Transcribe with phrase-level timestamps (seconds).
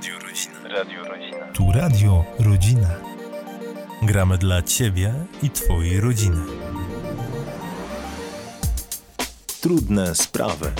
[0.00, 0.68] Radio Rodzina.
[0.68, 1.46] Radio Rodzina.
[1.52, 2.88] Tu Radio Rodzina.
[4.02, 6.36] Gramy dla Ciebie i Twojej rodziny.
[9.60, 10.72] Trudne sprawy.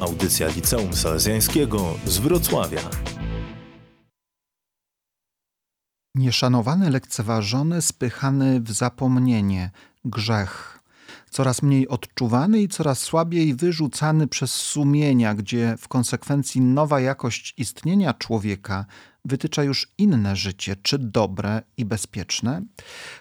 [0.00, 2.80] Audycja Liceum Salezjańskiego z Wrocławia.
[6.14, 9.70] Nieszanowany, lekceważony, spychany w zapomnienie,
[10.04, 10.78] grzech
[11.32, 18.14] coraz mniej odczuwany i coraz słabiej wyrzucany przez sumienia, gdzie w konsekwencji nowa jakość istnienia
[18.14, 18.86] człowieka
[19.24, 22.62] wytycza już inne życie, czy dobre i bezpieczne.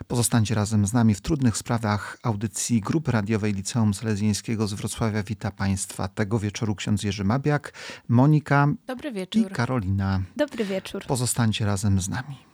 [0.07, 5.23] Pozostańcie razem z nami w trudnych sprawach audycji Grupy Radiowej Liceum Salezjańskiego z Wrocławia.
[5.23, 7.73] Wita Państwa tego wieczoru ksiądz Jerzy Mabiak,
[8.07, 9.41] Monika Dobry wieczór.
[9.41, 10.21] i Karolina.
[10.35, 11.05] Dobry wieczór.
[11.05, 12.50] Pozostańcie razem z nami.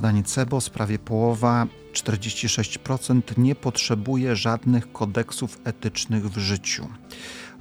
[0.00, 6.88] Badań CEBOS prawie połowa, 46% nie potrzebuje żadnych kodeksów etycznych w życiu.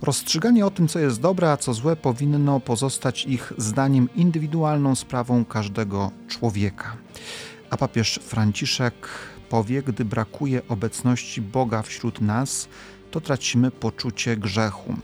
[0.01, 5.45] Rozstrzyganie o tym, co jest dobre, a co złe, powinno pozostać ich zdaniem indywidualną sprawą
[5.45, 6.97] każdego człowieka.
[7.69, 9.07] A papież Franciszek
[9.49, 12.69] powie, gdy brakuje obecności Boga wśród nas,
[13.11, 14.95] to tracimy poczucie grzechu.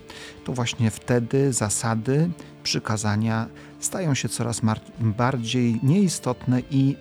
[0.44, 2.30] To właśnie wtedy zasady,
[2.64, 3.48] przykazania
[3.80, 4.62] stają się coraz
[5.00, 6.96] bardziej nieistotne i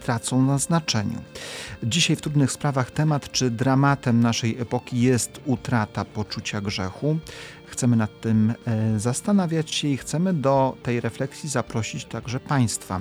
[0.00, 1.18] tracą na znaczeniu.
[1.82, 7.18] Dzisiaj w trudnych sprawach temat, czy dramatem naszej epoki jest utrata poczucia grzechu.
[7.74, 13.00] Chcemy nad tym e, zastanawiać się i chcemy do tej refleksji zaprosić także Państwa.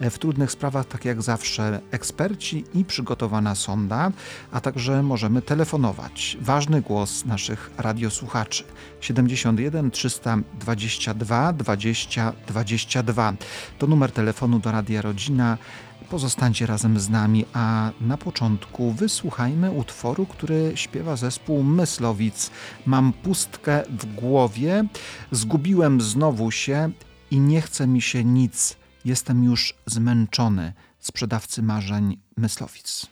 [0.00, 4.12] E, w trudnych sprawach, tak jak zawsze, eksperci i przygotowana sonda,
[4.52, 6.36] a także możemy telefonować.
[6.40, 8.64] Ważny głos naszych radiosłuchaczy
[9.00, 13.32] 71 322 20 22
[13.78, 15.58] to numer telefonu do Radia Rodzina.
[16.10, 22.50] Pozostańcie razem z nami, a na początku wysłuchajmy utworu, który śpiewa zespół Myslowic.
[22.86, 24.84] Mam pustkę w głowie,
[25.30, 26.90] zgubiłem znowu się
[27.30, 28.76] i nie chce mi się nic.
[29.04, 30.72] Jestem już zmęczony.
[30.98, 33.06] Sprzedawcy marzeń Myslowic.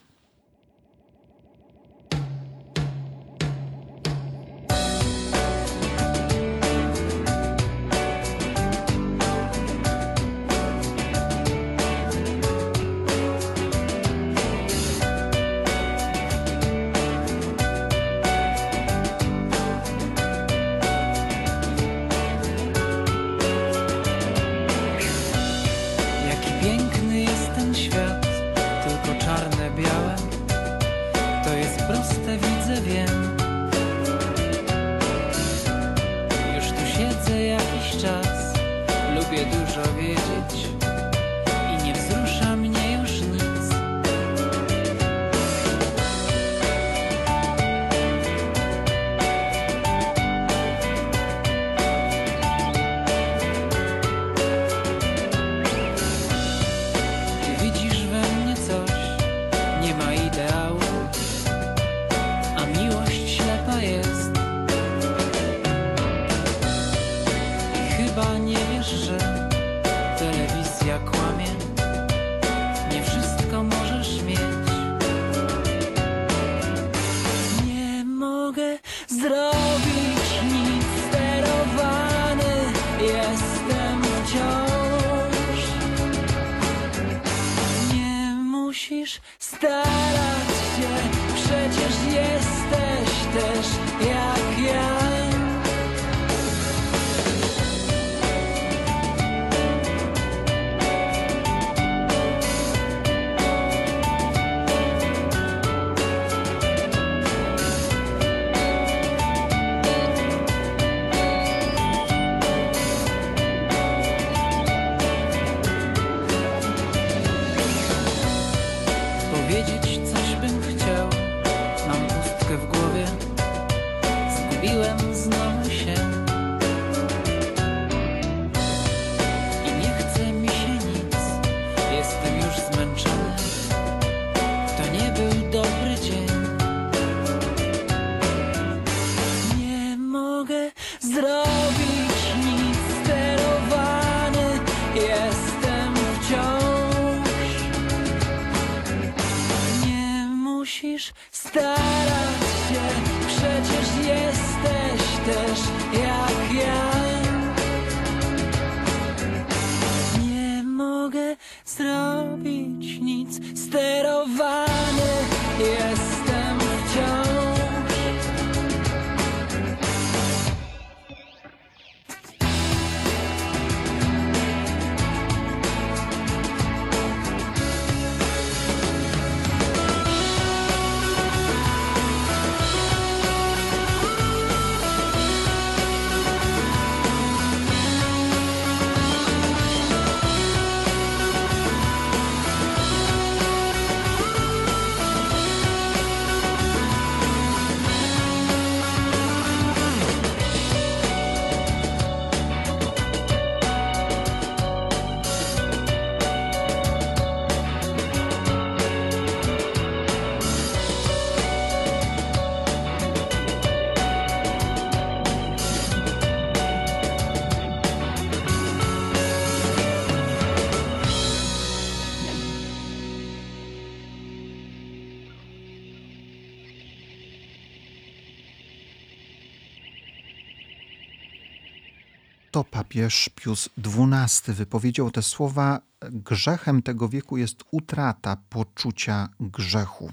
[232.58, 240.12] To papież Pius XII wypowiedział te słowa: Grzechem tego wieku jest utrata poczucia grzechu.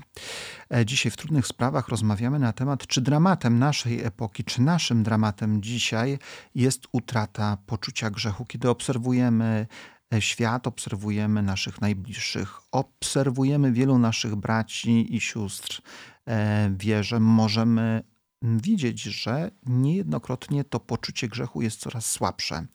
[0.74, 5.62] E, dzisiaj w trudnych sprawach rozmawiamy na temat, czy dramatem naszej epoki, czy naszym dramatem
[5.62, 6.20] dzisiaj
[6.56, 8.46] jest utrata poczucia grzechu.
[8.46, 9.68] Kiedy obserwujemy
[10.14, 15.82] e, świat, obserwujemy naszych najbliższych, obserwujemy wielu naszych braci i sióstr
[16.28, 18.04] e, wierzę, możemy
[18.42, 22.66] widzieć, że niejednokrotnie to poczucie grzechu jest coraz słabsze.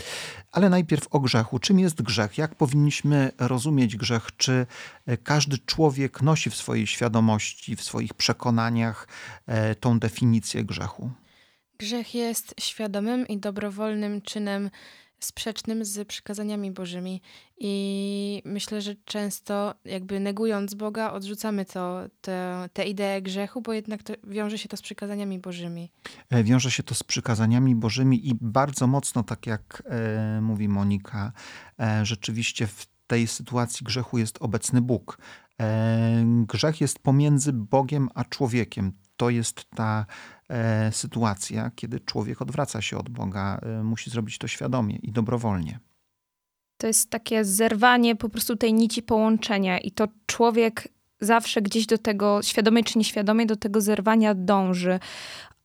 [0.52, 1.58] Ale najpierw o grzechu.
[1.58, 2.38] Czym jest grzech?
[2.38, 4.28] Jak powinniśmy rozumieć grzech?
[4.36, 4.66] Czy
[5.06, 9.08] e, każdy człowiek nosi w swojej świadomości, w swoich przekonaniach
[9.46, 11.10] e, tą definicję grzechu?
[11.78, 14.70] Grzech jest świadomym i dobrowolnym czynem
[15.20, 17.22] sprzecznym z przykazaniami Bożymi.
[17.58, 24.02] I myślę, że często jakby negując Boga, odrzucamy to, te, te idee grzechu, bo jednak
[24.02, 25.90] to wiąże się to z przykazaniami Bożymi.
[26.31, 31.32] E, wiąże się to z przykazaniami Bożymi i bardzo mocno, tak jak e, mówi Monika,
[31.81, 35.19] e, rzeczywiście w tej sytuacji grzechu jest obecny Bóg.
[35.61, 38.93] E, grzech jest pomiędzy Bogiem a człowiekiem.
[39.16, 40.06] To jest ta
[40.93, 45.79] sytuacja, kiedy człowiek odwraca się od Boga, e, musi zrobić to świadomie i dobrowolnie.
[46.76, 50.88] To jest takie zerwanie po prostu tej nici połączenia, i to człowiek
[51.20, 55.00] zawsze gdzieś do tego, świadomie czy nieświadomie, do tego zerwania dąży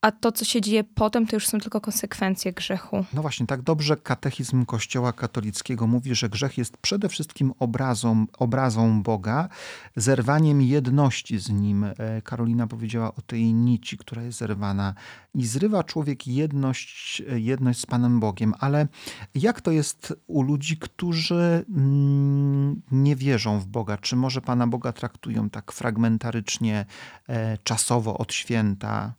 [0.05, 3.05] a to, co się dzieje potem, to już są tylko konsekwencje grzechu.
[3.13, 9.03] No właśnie, tak dobrze katechizm Kościoła katolickiego mówi, że grzech jest przede wszystkim obrazą, obrazą
[9.03, 9.49] Boga,
[9.95, 11.83] zerwaniem jedności z Nim.
[11.83, 11.93] E,
[12.23, 14.93] Karolina powiedziała o tej nici, która jest zerwana
[15.33, 18.53] i zrywa człowiek jedność, jedność z Panem Bogiem.
[18.59, 18.87] Ale
[19.35, 23.97] jak to jest u ludzi, którzy mm, nie wierzą w Boga?
[23.97, 26.85] Czy może Pana Boga traktują tak fragmentarycznie,
[27.29, 29.13] e, czasowo od święta?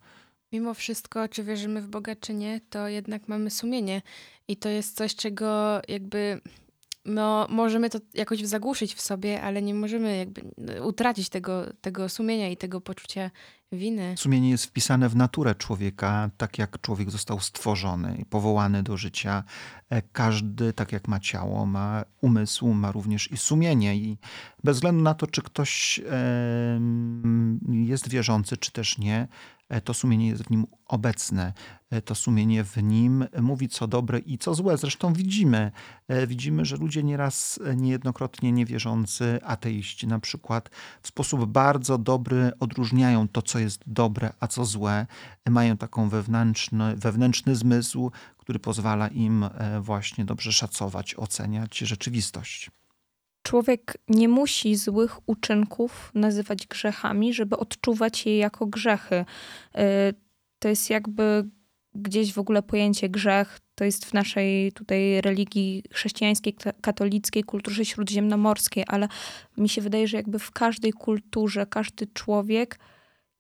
[0.53, 4.03] Mimo wszystko, czy wierzymy w Boga, czy nie, to jednak mamy sumienie.
[4.49, 6.41] I to jest coś, czego jakby
[7.07, 10.43] no, możemy to jakoś zagłuszyć w sobie, ale nie możemy jakby
[10.83, 13.31] utracić tego, tego sumienia i tego poczucia
[13.73, 14.15] winy.
[14.19, 19.45] Sumienie jest wpisane w naturę człowieka, tak jak człowiek został stworzony i powołany do życia.
[19.91, 23.97] E, każdy, tak jak ma ciało, ma umysł, ma również i sumienie.
[23.97, 24.19] I
[24.65, 26.01] bez względu na to, czy ktoś
[27.71, 29.29] jest wierzący, czy też nie,
[29.85, 31.53] to sumienie jest w nim obecne.
[31.91, 34.77] E, to sumienie w nim mówi co dobre i co złe.
[34.77, 35.73] Zresztą widzimy,
[36.09, 40.71] e, widzimy, że ludzie nieraz niejednokrotnie niewierzący, ateiści na przykład,
[41.03, 45.07] w sposób bardzo dobry odróżniają to, co jest dobre, a co złe.
[45.51, 49.49] Mają taką wewnętrzny, wewnętrzny zmysł, który pozwala im
[49.81, 52.71] właśnie dobrze szacować, oceniać rzeczywistość.
[53.47, 59.15] Człowiek nie musi złych uczynków nazywać grzechami, żeby odczuwać je jako grzechy.
[59.15, 59.25] Y,
[60.59, 61.49] to jest jakby
[61.95, 68.85] gdzieś w ogóle pojęcie grzech, to jest w naszej tutaj religii chrześcijańskiej, katolickiej, kulturze śródziemnomorskiej,
[68.87, 69.09] ale
[69.57, 72.79] mi się wydaje, że jakby w każdej kulturze, każdy człowiek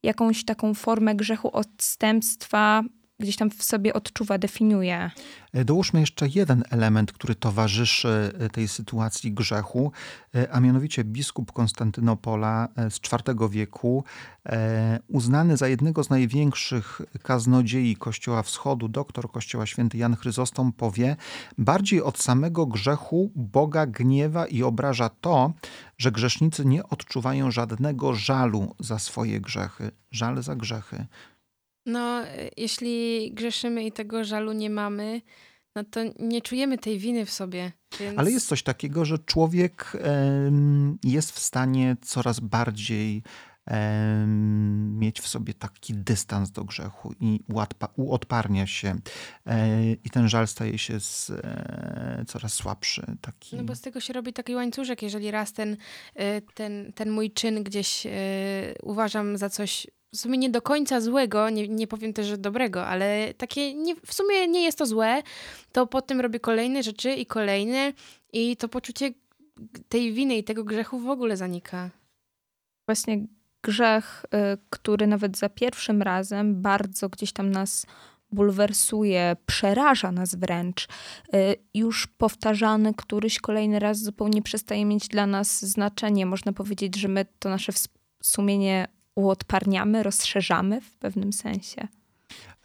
[0.02, 2.82] jakąś taką formę grzechu odstępstwa
[3.18, 5.10] gdzieś tam w sobie odczuwa, definiuje.
[5.52, 9.92] E, dołóżmy jeszcze jeden element, który towarzyszy e, tej sytuacji grzechu,
[10.34, 14.04] e, a mianowicie biskup Konstantynopola z IV wieku,
[15.08, 21.16] uznany za jednego z największych kaznodziei Kościoła Wschodu, doktor Kościoła święty Jan Chryzostom powie,
[21.58, 25.52] bardziej od samego grzechu Boga gniewa i obraża to,
[25.98, 29.90] że grzesznicy nie odczuwają żadnego żalu za swoje grzechy.
[30.10, 31.06] Żal za grzechy.
[31.86, 32.22] No,
[32.56, 35.20] jeśli grzeszymy i tego żalu nie mamy,
[35.76, 37.72] no to nie czujemy tej winy w sobie.
[38.00, 38.18] Więc...
[38.18, 39.92] Ale jest coś takiego, że człowiek
[41.04, 43.22] jest w stanie coraz bardziej
[44.98, 47.40] mieć w sobie taki dystans do grzechu i
[47.96, 48.96] uodparnia się
[49.46, 53.06] e, i ten żal staje się z, e, coraz słabszy.
[53.20, 53.56] Taki...
[53.56, 55.76] No bo z tego się robi taki łańcuszek, jeżeli raz ten,
[56.14, 58.06] e, ten, ten mój czyn gdzieś
[58.82, 62.86] uważam za coś w sumie nie do końca złego, nie, nie powiem też, że dobrego,
[62.86, 65.22] ale takie nie, w sumie nie jest to złe,
[65.72, 67.92] to potem robię kolejne rzeczy i kolejne
[68.32, 69.10] i to poczucie
[69.88, 71.90] tej winy i tego grzechu w ogóle zanika.
[72.88, 73.26] Właśnie
[73.62, 77.86] grzech, y, który nawet za pierwszym razem bardzo gdzieś tam nas
[78.32, 80.88] bulwersuje, przeraża nas wręcz,
[81.34, 86.26] y, już powtarzany któryś kolejny raz zupełnie przestaje mieć dla nas znaczenie.
[86.26, 87.72] Można powiedzieć, że my to nasze
[88.22, 91.88] sumienie uodparniamy, rozszerzamy w pewnym sensie.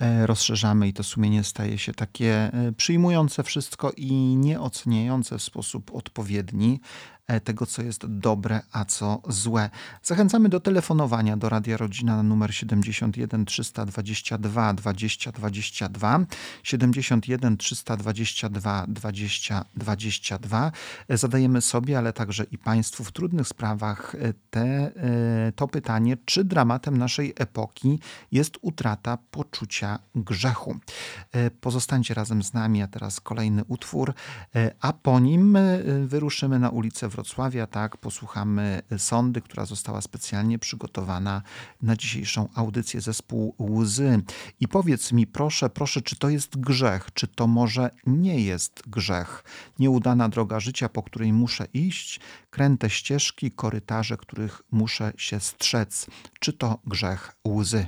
[0.01, 5.91] E, rozszerzamy i to sumienie staje się takie e, przyjmujące wszystko i nieoceniające w sposób
[5.95, 6.79] odpowiedni.
[7.27, 9.69] E, tego, co jest dobre, a co złe.
[10.03, 16.19] Zachęcamy do telefonowania do Radia Rodzina na numer 71 322 20 22
[16.63, 20.71] 71 322 20 22.
[21.09, 24.15] Zadajemy sobie, ale także i Państwu w trudnych sprawach
[24.49, 24.91] te,
[25.55, 27.99] to pytanie, czy dramatem naszej epoki
[28.31, 30.79] jest utrata poczucia grzechu.
[31.61, 34.13] Pozostańcie razem z nami, a teraz kolejny utwór,
[34.81, 35.57] a po nim
[36.05, 41.41] wyruszymy na ulicę Wrocławia, tak, posłuchamy sondy, która została specjalnie przygotowana
[41.81, 44.21] na dzisiejszą audycję zespół Łzy.
[44.59, 49.43] I powiedz mi proszę, proszę, czy to jest grzech, czy to może nie jest grzech?
[49.79, 52.19] Nieudana droga życia, po której muszę iść,
[52.49, 56.07] kręte ścieżki, korytarze, których muszę się strzec.
[56.39, 57.87] Czy to grzech łzy?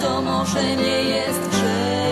[0.00, 2.05] blasku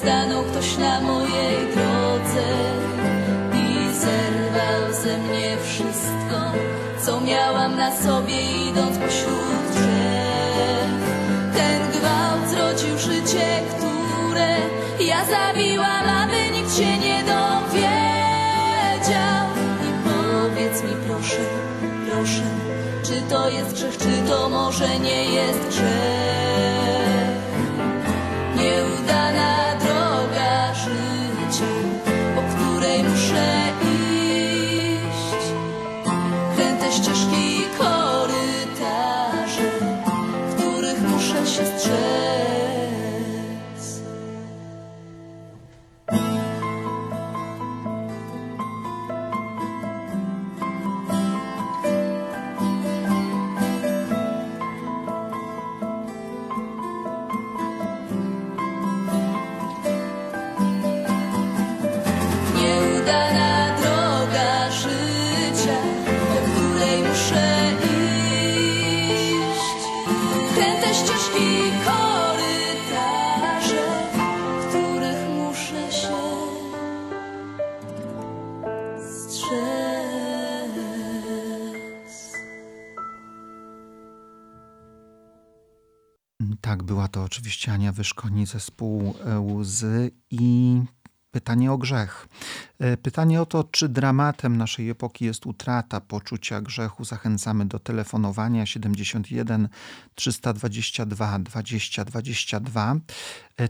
[0.00, 2.46] stanął ktoś na mojej drodze
[3.52, 6.38] I zerwał ze mnie wszystko,
[7.04, 11.00] co miałam na sobie idąc pośród drzew.
[11.54, 14.56] Ten gwałt zrodził życie, które
[15.06, 17.90] ja zabiłam, aby nikt się nie dowiedział.
[19.86, 21.42] I powiedz mi proszę,
[22.10, 22.42] proszę,
[23.02, 26.59] czy to jest grzech, czy to może nie jest grzech
[33.20, 33.59] której
[88.00, 90.76] Wyszkoni, zespół Łzy i
[91.30, 92.28] pytanie o grzech.
[92.80, 97.04] E, pytanie o to, czy dramatem naszej epoki jest utrata poczucia grzechu.
[97.04, 99.68] Zachęcamy do telefonowania 71
[100.14, 102.96] 322 20 22.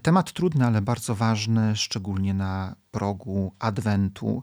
[0.03, 4.43] Temat trudny, ale bardzo ważny, szczególnie na progu Adwentu.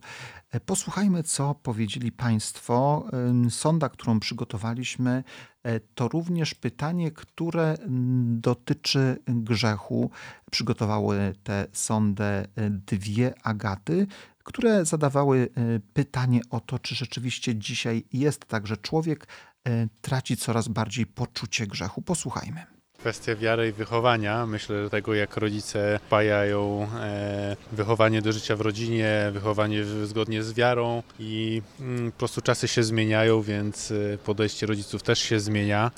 [0.51, 3.05] E, posłuchajmy, co powiedzieli Państwo.
[3.49, 5.23] Sonda, którą przygotowaliśmy,
[5.63, 7.77] e, to również pytanie, które
[8.25, 10.11] dotyczy grzechu.
[10.51, 14.07] Przygotowały tę sondę dwie Agaty
[14.47, 19.27] które zadawały e, pytanie o to, czy rzeczywiście dzisiaj jest tak, że człowiek
[19.67, 22.01] e, traci coraz bardziej poczucie grzechu.
[22.01, 22.65] Posłuchajmy.
[22.97, 24.45] Kwestia wiary i wychowania.
[24.45, 30.53] Myślę, że tego jak rodzice pajają e, wychowanie do życia w rodzinie, wychowanie zgodnie z
[30.53, 33.93] wiarą i mm, po prostu czasy się zmieniają, więc
[34.25, 35.91] podejście rodziców też się zmienia.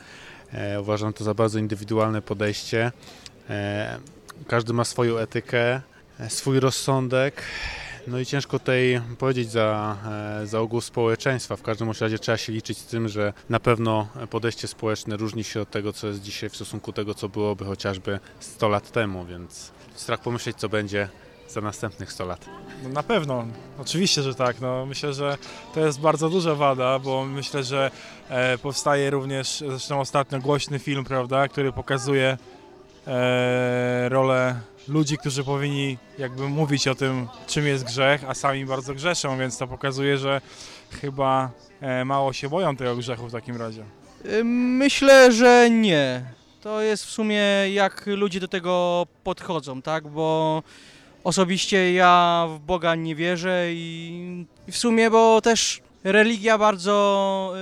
[0.81, 2.91] Uważam to za bardzo indywidualne podejście.
[4.47, 5.81] Każdy ma swoją etykę,
[6.29, 7.43] swój rozsądek
[8.07, 9.97] no i ciężko tutaj powiedzieć za,
[10.41, 11.55] e, za ogół społeczeństwa.
[11.55, 15.61] W każdym razie trzeba się liczyć z tym, że na pewno podejście społeczne różni się
[15.61, 19.25] od tego, co jest dzisiaj w stosunku do tego, co byłoby chociażby 100 lat temu,
[19.25, 21.09] więc strach pomyśleć, co będzie
[21.49, 22.45] za następnych 100 lat.
[22.83, 23.45] No na pewno,
[23.79, 24.61] oczywiście, że tak.
[24.61, 25.37] No, myślę, że
[25.73, 27.91] to jest bardzo duża wada, bo myślę, że
[28.29, 32.37] e, powstaje również, zresztą ostatnio głośny film, prawda, który pokazuje
[33.07, 34.55] e, rolę
[34.87, 39.57] ludzi, którzy powinni jakby mówić o tym, czym jest grzech, a sami bardzo grzeszą, więc
[39.57, 40.41] to pokazuje, że
[41.01, 43.83] chyba e, mało się boją tego grzechu w takim razie.
[44.25, 46.23] Y, myślę, że nie.
[46.61, 50.07] To jest w sumie jak ludzie do tego podchodzą, tak?
[50.07, 50.63] Bo
[51.23, 57.53] osobiście ja w Boga nie wierzę i w sumie, bo też religia bardzo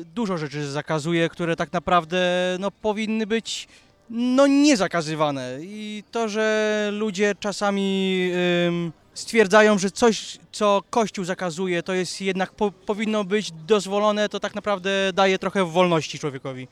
[0.00, 2.20] y, dużo rzeczy zakazuje, które tak naprawdę
[2.60, 3.68] no, powinny być
[4.10, 5.58] no niezakazywane.
[5.60, 8.30] I to, że ludzie czasami
[8.66, 14.40] ym, stwierdzają, że coś, co Kościół zakazuje, to jest jednak po, powinno być dozwolone, to
[14.40, 16.68] tak naprawdę daje trochę wolności człowiekowi.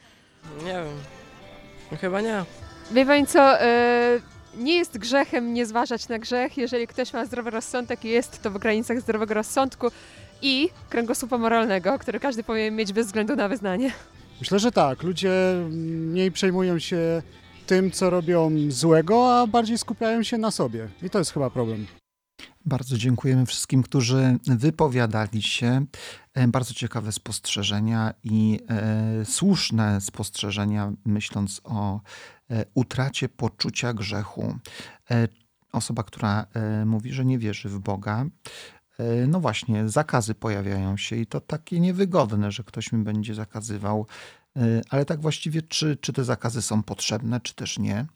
[0.64, 0.98] Nie wiem.
[1.92, 2.44] No chyba nie.
[2.90, 4.22] Wie pani co, yy,
[4.56, 8.50] nie jest grzechem nie zważać na grzech, jeżeli ktoś ma zdrowy rozsądek i jest to
[8.50, 9.86] w granicach zdrowego rozsądku
[10.42, 13.92] i kręgosłupa moralnego, który każdy powinien mieć bez względu na wyznanie.
[14.40, 15.02] Myślę, że tak.
[15.02, 15.32] Ludzie
[15.70, 17.22] mniej przejmują się
[17.66, 20.88] tym, co robią złego, a bardziej skupiają się na sobie.
[21.02, 21.86] I to jest chyba problem.
[22.64, 25.86] Bardzo dziękujemy wszystkim, którzy wypowiadali się.
[26.34, 32.00] E, bardzo ciekawe spostrzeżenia i e, słuszne spostrzeżenia, myśląc o
[32.50, 34.54] e, utracie poczucia grzechu.
[35.10, 35.28] E,
[35.72, 38.26] osoba, która e, mówi, że nie wierzy w Boga,
[39.28, 44.06] no właśnie, zakazy pojawiają się i to takie niewygodne, że ktoś mi będzie zakazywał.
[44.56, 48.06] E, ale tak właściwie, czy, czy te zakazy są potrzebne, czy też nie?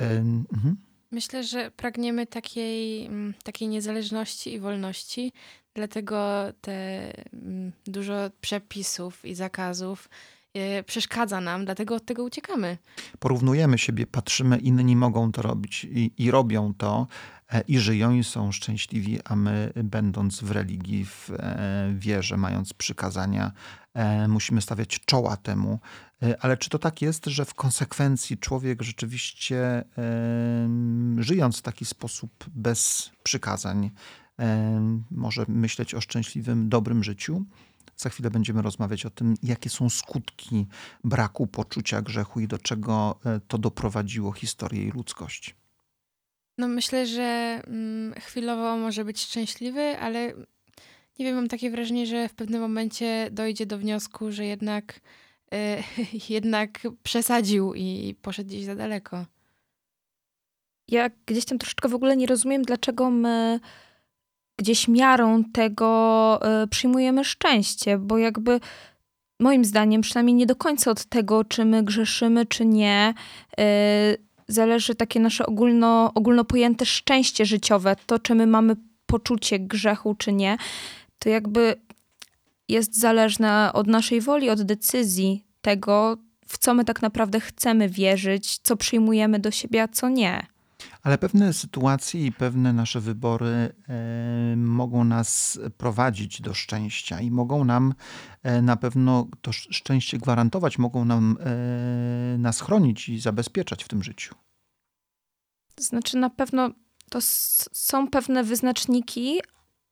[0.00, 0.76] E, mhm.
[1.10, 5.32] Myślę, że pragniemy takiej, mm, takiej niezależności i wolności,
[5.74, 10.08] dlatego te mm, dużo przepisów i zakazów
[10.86, 12.78] przeszkadza nam, dlatego od tego uciekamy.
[13.18, 17.33] Porównujemy siebie, patrzymy, inni mogą to robić i, i robią to, E,
[17.68, 23.52] i żyją i są szczęśliwi, a my, będąc w religii, w e, wierze, mając przykazania,
[23.94, 25.78] e, musimy stawiać czoła temu.
[26.40, 29.84] Ale czy to tak jest, że w konsekwencji człowiek rzeczywiście,
[31.18, 33.90] żyjąc w taki sposób bez przykazań,
[35.10, 37.44] może myśleć o szczęśliwym, dobrym życiu?
[37.96, 40.66] Za chwilę będziemy rozmawiać o tym, jakie są skutki
[41.04, 45.56] braku poczucia grzechu i do czego to doprowadziło historię i ludzkość.
[46.58, 50.32] No myślę, że mm, chwilowo może być szczęśliwy, ale
[51.18, 55.00] nie wiem, mam takie wrażenie, że w pewnym momencie dojdzie do wniosku, że jednak,
[55.52, 55.82] e,
[56.34, 59.26] jednak przesadził i poszedł gdzieś za daleko.
[60.88, 63.60] Ja gdzieś tam troszeczkę w ogóle nie rozumiem, dlaczego my
[64.58, 68.60] gdzieś miarą tego y, przyjmujemy szczęście, bo jakby
[69.40, 73.14] moim zdaniem, przynajmniej nie do końca od tego, czy my grzeszymy, czy nie,
[73.60, 73.62] y,
[74.48, 78.76] zależy takie nasze ogólno, ogólnopojęte szczęście życiowe, to czy my mamy
[79.06, 80.56] poczucie grzechu, czy nie,
[81.18, 81.76] to jakby
[82.68, 88.58] jest zależne od naszej woli, od decyzji tego, w co my tak naprawdę chcemy wierzyć,
[88.58, 90.46] co przyjmujemy do siebie, a co nie.
[91.04, 97.64] Ale pewne sytuacje i pewne nasze wybory e, mogą nas prowadzić do szczęścia i mogą
[97.64, 97.94] nam
[98.42, 104.02] e, na pewno to szczęście gwarantować, mogą nam e, nas chronić i zabezpieczać w tym
[104.02, 104.34] życiu.
[105.74, 106.70] To znaczy, na pewno
[107.10, 107.18] to
[107.72, 109.40] są pewne wyznaczniki,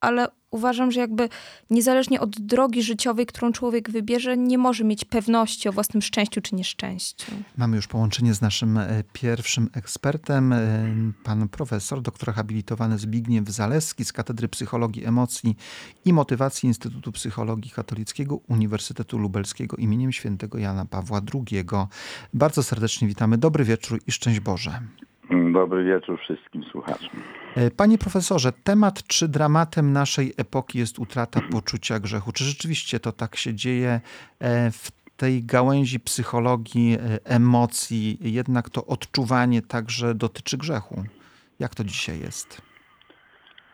[0.03, 1.29] ale uważam, że jakby
[1.71, 6.55] niezależnie od drogi życiowej, którą człowiek wybierze, nie może mieć pewności o własnym szczęściu czy
[6.55, 7.33] nieszczęściu.
[7.57, 14.05] Mamy już połączenie z naszym e, pierwszym ekspertem, e, pan profesor, doktor habilitowany Zbigniew Zaleski
[14.05, 15.57] z Katedry Psychologii Emocji
[16.05, 21.65] i Motywacji Instytutu Psychologii Katolickiego Uniwersytetu Lubelskiego imieniem świętego Jana Pawła II.
[22.35, 23.39] Bardzo serdecznie witamy.
[23.39, 24.81] Dobry wieczór i szczęść Boże.
[25.31, 27.09] Dobry wieczór wszystkim słuchaczom.
[27.57, 32.33] E, panie profesorze, temat czy dramatem naszej epoki jest utrata poczucia grzechu?
[32.33, 34.01] Czy rzeczywiście to tak się dzieje
[34.41, 41.05] e, w tej gałęzi psychologii e, emocji, jednak to odczuwanie także dotyczy grzechu?
[41.59, 42.63] Jak to dzisiaj jest?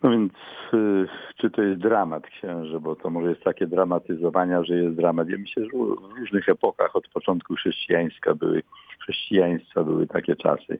[0.03, 0.33] No więc,
[1.37, 5.29] czy to jest dramat księże, bo to może jest takie dramatyzowania, że jest dramat.
[5.29, 8.63] Ja myślę, że w różnych epokach od początku chrześcijaństwa były,
[8.99, 10.79] chrześcijaństwa były takie czasy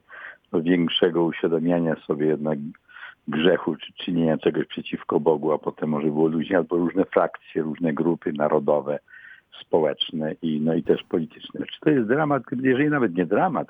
[0.52, 2.58] większego uświadamiania sobie jednak
[3.28, 7.92] grzechu czy czynienia czegoś przeciwko Bogu, a potem może było ludzi albo różne frakcje, różne
[7.92, 8.98] grupy narodowe,
[9.60, 11.66] społeczne i, no i też polityczne.
[11.66, 12.42] Czy to jest dramat?
[12.62, 13.68] Jeżeli nawet nie dramat,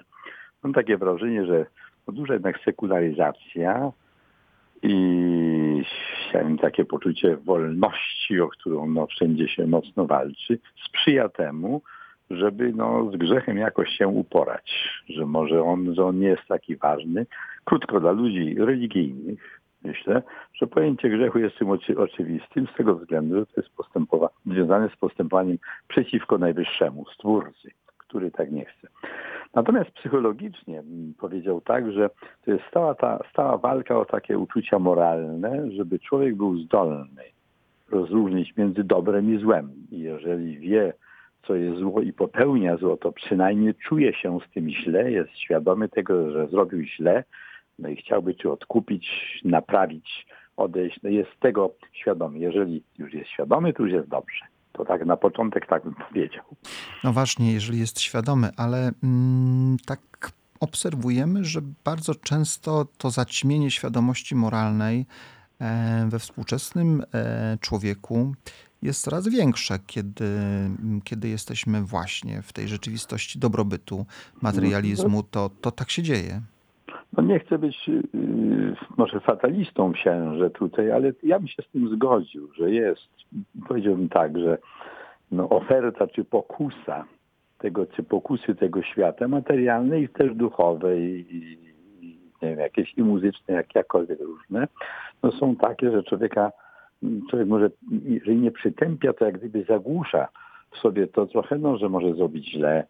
[0.62, 1.66] mam takie wrażenie, że
[2.09, 3.93] duża jednak sekularyzacja
[4.83, 5.31] i
[6.61, 11.83] takie poczucie wolności, o którą no, wszędzie się mocno walczy, sprzyja temu,
[12.31, 16.77] żeby no, z grzechem jakoś się uporać, że może on, że on nie jest taki
[16.77, 17.27] ważny.
[17.64, 20.23] Krótko dla ludzi religijnych myślę,
[20.55, 24.88] że pojęcie grzechu jest tym oczy, oczywistym z tego względu, że to jest postępowa- związane
[24.88, 28.88] z postępowaniem przeciwko najwyższemu, stwórcy, który tak nie chce.
[29.55, 30.83] Natomiast psychologicznie
[31.19, 32.11] powiedział tak, że
[32.45, 37.23] to jest stała, ta, stała walka o takie uczucia moralne, żeby człowiek był zdolny
[37.90, 39.73] rozróżnić między dobrem i złem.
[39.90, 40.93] I jeżeli wie,
[41.46, 45.88] co jest zło i popełnia zło, to przynajmniej czuje się z tym źle, jest świadomy
[45.88, 47.24] tego, że zrobił źle,
[47.79, 49.09] no i chciałby czy odkupić,
[49.44, 50.26] naprawić,
[50.57, 52.38] odejść, no jest tego świadomy.
[52.38, 54.44] Jeżeli już jest świadomy, to już jest dobrze.
[54.72, 56.44] To tak na początek tak bym powiedział.
[57.05, 60.00] No właśnie, jeżeli jest świadomy, ale mm, tak
[60.61, 65.07] obserwujemy, że bardzo często to zaćmienie świadomości moralnej
[65.61, 68.33] e, we współczesnym e, człowieku
[68.83, 70.25] jest coraz większe, kiedy,
[71.05, 74.07] kiedy jesteśmy właśnie w tej rzeczywistości dobrobytu,
[74.43, 76.40] materializmu, to, to tak się dzieje.
[77.12, 81.88] No nie chcę być yy, może fatalistą księże tutaj, ale ja bym się z tym
[81.97, 83.09] zgodził, że jest,
[83.69, 84.59] powiedziałbym tak, że
[85.31, 87.05] no, oferta czy pokusa
[87.59, 93.03] tego, czy pokusy tego świata materialnej i też duchowej i, i nie wiem, jakieś i
[93.03, 94.69] muzyczne, jak, jakkolwiek różne,
[95.23, 96.53] no są takie, że człowieka
[97.31, 97.71] człowiek może,
[98.05, 100.29] jeżeli nie przytępia, to jak gdyby zagłusza
[100.71, 102.87] w sobie to trochę, no, że może zrobić źle,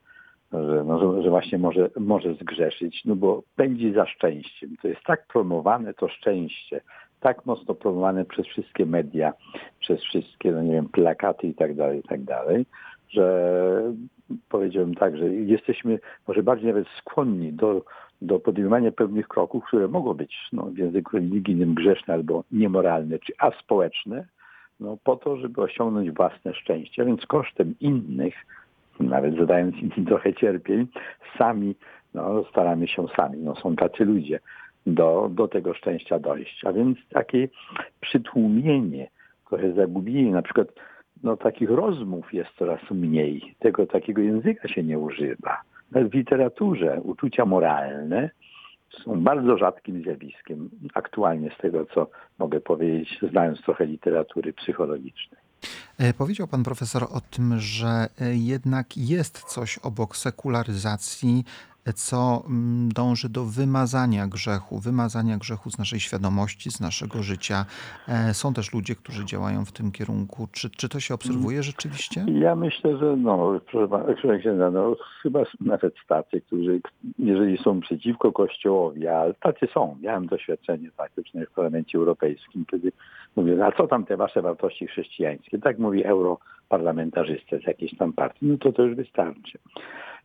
[0.53, 4.77] że, no, że, że, właśnie może, może zgrzeszyć, no bo pędzi za szczęściem.
[4.83, 6.81] To jest tak promowane to szczęście,
[7.20, 9.33] tak mocno promowane przez wszystkie media,
[9.81, 12.66] przez wszystkie, no nie wiem, plakaty i tak dalej, i tak dalej,
[13.09, 13.83] że
[14.49, 17.85] powiedziałbym tak, że jesteśmy może bardziej nawet skłonni do
[18.22, 23.33] do podejmowania pewnych kroków, które mogą być no, w języku religijnym grzeszne albo niemoralne, czy
[23.38, 24.26] aspołeczne,
[24.80, 28.35] no, po to, żeby osiągnąć własne szczęście, a więc kosztem innych,
[29.00, 30.87] nawet zadając im trochę cierpień,
[31.38, 31.74] sami
[32.14, 34.40] no, staramy się sami, no, są tacy ludzie,
[34.87, 36.64] do, do tego szczęścia dojść.
[36.64, 37.48] A więc takie
[38.00, 39.09] przytłumienie,
[39.48, 40.68] trochę zagubienie, na przykład
[41.22, 47.44] no, takich rozmów jest coraz mniej, tego takiego języka się nie używa w literaturze uczucia
[47.44, 48.31] moralne
[49.05, 55.40] są bardzo rzadkim zjawiskiem, aktualnie z tego, co mogę powiedzieć, znając trochę literatury psychologicznej.
[55.98, 57.87] E, powiedział pan profesor o tym, że
[58.20, 61.44] e, jednak jest coś obok sekularyzacji,
[61.92, 67.64] co mm, dąży do wymazania grzechu, wymazania grzechu z naszej świadomości, z naszego życia.
[68.09, 70.48] E, są też ludzie, którzy działają w tym kierunku.
[70.53, 72.24] Czy, czy to się obserwuje rzeczywiście?
[72.29, 76.81] Ja myślę, że no, proszę księdza, no, chyba nawet tacy, którzy,
[77.18, 79.96] jeżeli są przeciwko Kościołowi, a tacy są.
[80.00, 82.92] Miałem doświadczenie faktyczne w Parlamencie Europejskim, kiedy
[83.37, 85.59] mówię, a co tam te wasze wartości chrześcijańskie?
[85.59, 88.46] Tak mówi europarlamentarzysta z jakiejś tam partii.
[88.46, 89.59] No to to już wystarczy.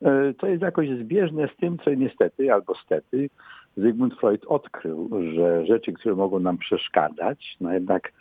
[0.01, 3.29] E, to jest jakoś zbieżne z tym, co niestety albo stety
[3.77, 8.12] Zygmunt Freud odkrył, że rzeczy, które mogą nam przeszkadzać, no jednak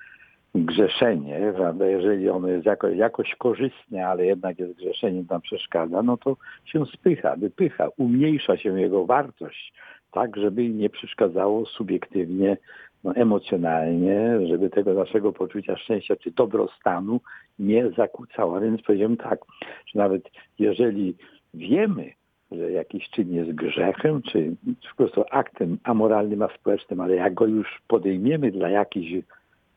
[0.54, 6.16] grzeszenie, prawda, jeżeli ono jest jako, jakoś korzystne, ale jednak jest grzeszeniem, nam przeszkadza, no
[6.16, 9.72] to się spycha, wypycha, umniejsza się jego wartość,
[10.12, 12.56] tak, żeby nie przeszkadzało subiektywnie,
[13.04, 17.20] no, emocjonalnie, żeby tego naszego poczucia szczęścia czy dobrostanu
[17.58, 18.60] nie zakłócało.
[18.60, 19.38] Więc powiedziałem tak,
[19.86, 21.14] że nawet jeżeli
[21.54, 22.12] wiemy,
[22.52, 24.56] że jakiś czyn jest grzechem, czy
[24.90, 29.24] po prostu aktem amoralnym, a społecznym, ale jak go już podejmiemy dla jakichś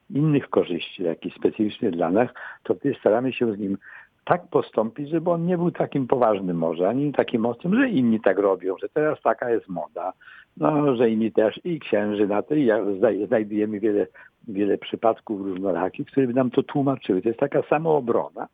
[0.10, 2.30] innych korzyści, jakiś specyficzny dla nas,
[2.64, 3.78] to wtedy staramy się z nim
[4.26, 8.38] tak postąpić, żeby on nie był takim poważnym może, ani takim mocnym, że inni tak
[8.38, 10.14] robią, że teraz taka jest moda,
[10.58, 12.80] no, że inni też i księży na to i ja
[13.28, 14.08] znajdujemy wiele,
[14.48, 17.22] wiele przypadków różnorakich, które by nam to tłumaczyły.
[17.22, 18.48] To jest taka samoobrona,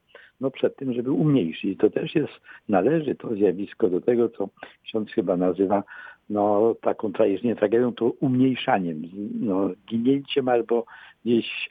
[0.43, 1.63] no przed tym, żeby umniejszyć.
[1.65, 2.33] I to też jest,
[2.69, 4.49] należy to zjawisko do tego, co
[4.83, 5.83] ksiądz chyba nazywa
[6.29, 9.01] no, taką tragicznie tragedią, to umniejszaniem,
[9.39, 10.85] no, ginięciem albo
[11.25, 11.69] gdzieś,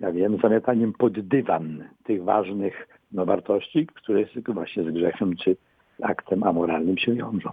[0.00, 5.56] ja wiem, zamietaniem pod dywan tych ważnych no, wartości, które właśnie z grzechem czy
[6.02, 7.50] aktem amoralnym się wiążą.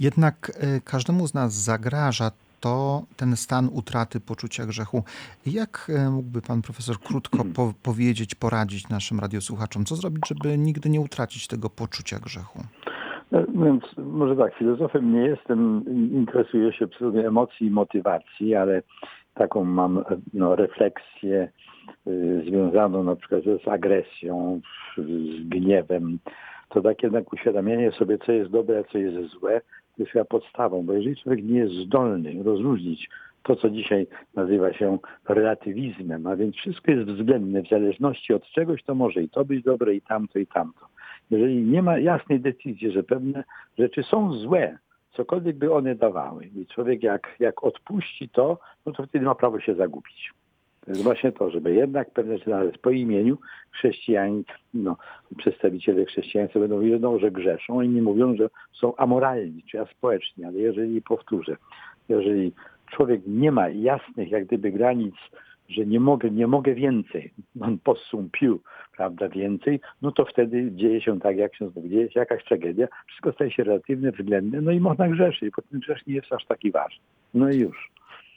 [0.00, 2.30] Jednak y, każdemu z nas zagraża
[2.66, 5.02] to ten stan utraty poczucia grzechu.
[5.46, 10.90] Jak e, mógłby pan profesor krótko po powiedzieć, poradzić naszym radiosłuchaczom, co zrobić, żeby nigdy
[10.90, 12.58] nie utracić tego poczucia grzechu?
[13.32, 18.82] No, więc może tak, filozofem nie jestem, interesuję się przy emocji i motywacji, ale
[19.34, 21.48] taką mam no, refleksję
[22.46, 24.60] związaną na przykład z agresją,
[24.98, 26.18] z gniewem.
[26.68, 29.60] To tak jednak uświadamianie sobie, co jest dobre, a co jest złe,
[29.98, 33.08] jest chyba podstawą, bo jeżeli człowiek nie jest zdolny rozróżnić
[33.42, 38.82] to, co dzisiaj nazywa się relatywizmem, a więc wszystko jest względne, w zależności od czegoś,
[38.82, 40.86] to może i to być dobre, i tamto, i tamto.
[41.30, 43.44] Jeżeli nie ma jasnej decyzji, że pewne
[43.78, 44.78] rzeczy są złe,
[45.12, 49.60] cokolwiek by one dawały, i człowiek jak, jak odpuści to, no to wtedy ma prawo
[49.60, 50.32] się zagubić.
[50.86, 53.38] To jest właśnie to, żeby jednak pewne rzeczy po imieniu
[53.70, 54.42] chrześcijanie,
[54.74, 54.96] no,
[55.36, 60.58] przedstawiciele chrześcijaństwa będą no, że grzeszą, inni mówią, że są amoralni, czy ja społeczni, ale
[60.58, 61.56] jeżeli, powtórzę,
[62.08, 62.52] jeżeli
[62.90, 65.14] człowiek nie ma jasnych jak gdyby granic,
[65.68, 68.60] że nie mogę, nie mogę więcej, non possum più,
[68.96, 72.88] prawda, więcej, no to wtedy dzieje się tak, jak się znowu dzieje się jakaś tragedia,
[73.06, 76.46] wszystko staje się relatywne, względne, no i można grzeszyć, bo ten grzesz nie jest aż
[76.46, 77.04] taki ważny.
[77.34, 77.90] No i już.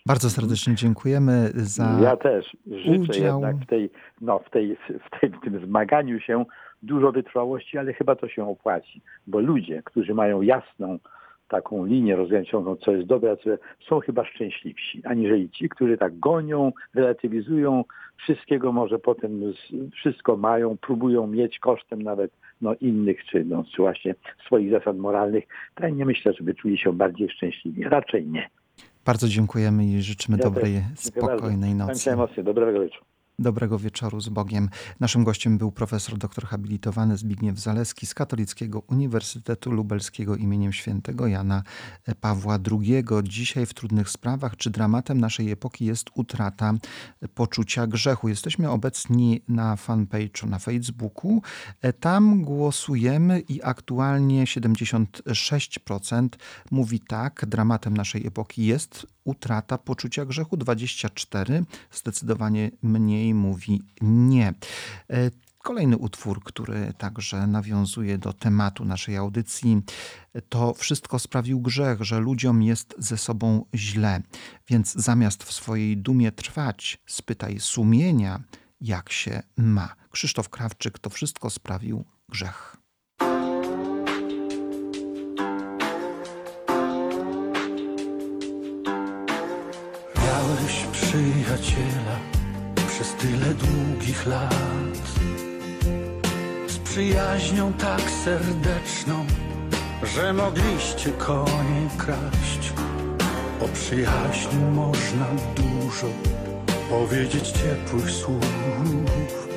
[0.10, 3.34] Bardzo serdecznie dziękujemy za Ja też życzę udział.
[3.34, 3.90] jednak w, tej,
[4.22, 6.46] no, w, tej, w, tej, w tym zmaganiu się
[6.84, 11.00] dużo wytrwałości, ale chyba to się opłaci, bo ludzie, którzy mają jasną
[11.48, 13.50] taką linię rozgraniczoną, co jest dobre, a co
[13.90, 17.84] są chyba szczęśliwsi, aniżeli ci, którzy tak gonią, relatywizują,
[18.18, 19.42] wszystkiego może potem
[19.94, 25.44] wszystko mają, próbują mieć kosztem nawet no, innych, czy, no, czy właśnie swoich zasad moralnych.
[25.76, 27.84] To ja nie myślę, żeby czuli się bardziej szczęśliwi.
[27.84, 28.50] Raczej nie.
[29.10, 30.84] Bardzo dziękujemy i życzymy Ja dobrej, też.
[30.84, 31.76] Dziękuję spokojnej bardzo.
[31.76, 31.92] nocy.
[31.94, 32.44] Kończę emocje.
[32.44, 33.06] Dobrego wieczoru.
[33.40, 34.70] Dobrego wieczoru z Bogiem.
[35.00, 41.64] Naszym gościem był profesor doktor habilitowany Zbigniew Zaleski z Katolickiego Uniwersytetu Lubelskiego imieniem świętego Jana
[42.22, 43.04] Pawła II.
[43.24, 46.74] Dzisiaj w trudnych sprawach, czy dramatem naszej epoki jest utrata
[47.34, 48.30] poczucia grzechu.
[48.30, 51.42] Jesteśmy obecni na fanpage'u na Facebooku.
[52.00, 56.28] Tam głosujemy i aktualnie 76%
[56.72, 64.54] mówi tak, dramatem naszej epoki jest utrata poczucia grzechu, 24 zdecydowanie mniej mówi nie.
[65.10, 65.32] E,
[65.64, 69.82] Kolejny utwór, który także nawiązuje do tematu naszej audycji,
[70.50, 74.22] to wszystko sprawił grzech, że ludziom jest ze sobą źle.
[74.68, 78.44] Więc zamiast w swojej dumie trwać, spytaj sumienia,
[78.82, 79.96] jak się ma.
[80.12, 82.79] Krzysztof Krawczyk to wszystko sprawił grzech.
[90.50, 92.16] Miałeś przyjaciela
[92.88, 95.10] przez tyle długich lat
[96.68, 99.26] Z przyjaźnią tak serdeczną,
[100.16, 102.74] że mogliście konie kraść.
[103.62, 106.08] O przyjaźni można dużo
[106.90, 109.48] powiedzieć ciepłych słów.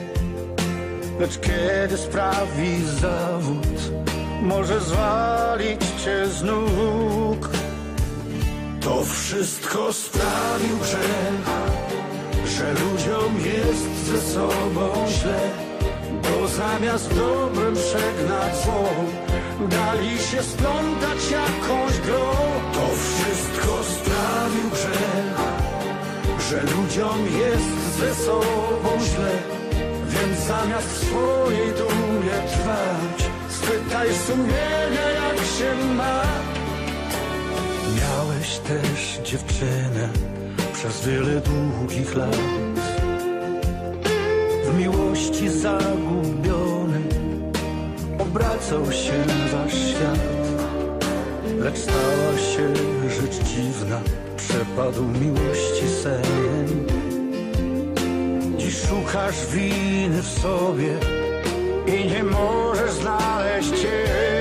[1.20, 3.92] Lecz kiedy sprawi zawód,
[4.42, 7.61] może zwalić cię z nóg
[8.84, 11.46] to wszystko sprawił grzech,
[12.46, 15.40] że ludziom jest ze sobą źle,
[16.22, 18.88] bo zamiast dobrem przegnać zło,
[19.68, 22.30] dali się splątać jakąś grą.
[22.74, 25.36] To wszystko sprawił grzech,
[26.50, 29.32] że ludziom jest ze sobą źle,
[30.08, 36.22] więc zamiast w swojej dumie trwać, spytaj sumienia jak się ma.
[38.12, 40.08] Miałeś też dziewczynę
[40.72, 42.36] przez wiele długich lat.
[44.64, 47.00] W miłości zagubiony
[48.18, 50.18] Obracał się wasz świat
[51.58, 52.74] Lecz stała się
[53.08, 54.00] rzecz dziwna
[54.36, 56.86] Przepadł miłości sen.
[58.58, 60.94] Dziś szukasz winy w sobie
[61.86, 64.31] I nie możesz znaleźć jej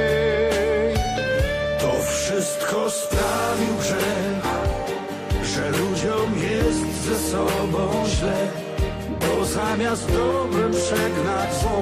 [2.42, 4.44] wszystko sprawił grzech,
[5.44, 8.48] że ludziom jest ze sobą źle,
[9.44, 11.82] zamiast dobrem przegnać zło,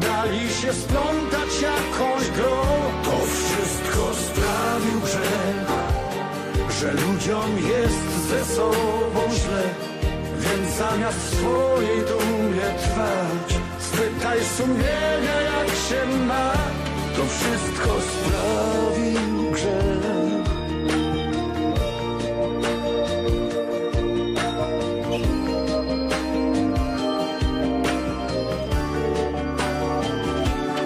[0.00, 2.56] dali się splątać jakąś grą.
[3.04, 5.66] To wszystko sprawił grzech,
[6.80, 9.62] że ludziom jest ze sobą źle,
[10.38, 16.83] więc zamiast swojej dumie trwać, spytaj sumienia jak się ma.
[17.16, 20.04] To wszystko sprawił grzech.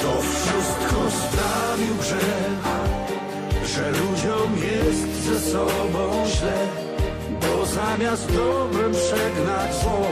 [0.00, 2.64] To wszystko sprawił grzech,
[3.66, 6.66] że ludziom jest ze sobą źle,
[7.40, 10.06] bo zamiast dobrem przegnać zło,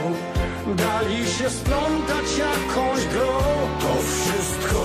[0.75, 3.27] dali się splątać jakąś grą.
[3.79, 4.36] To wszystko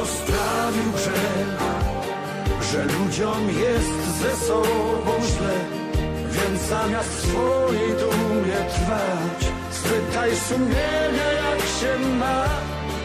[0.07, 1.59] sprawił grzech,
[2.73, 5.55] że ludziom jest ze sobą źle,
[6.31, 12.45] więc zamiast swojej dumie trwać, spytaj sumienia jak się ma.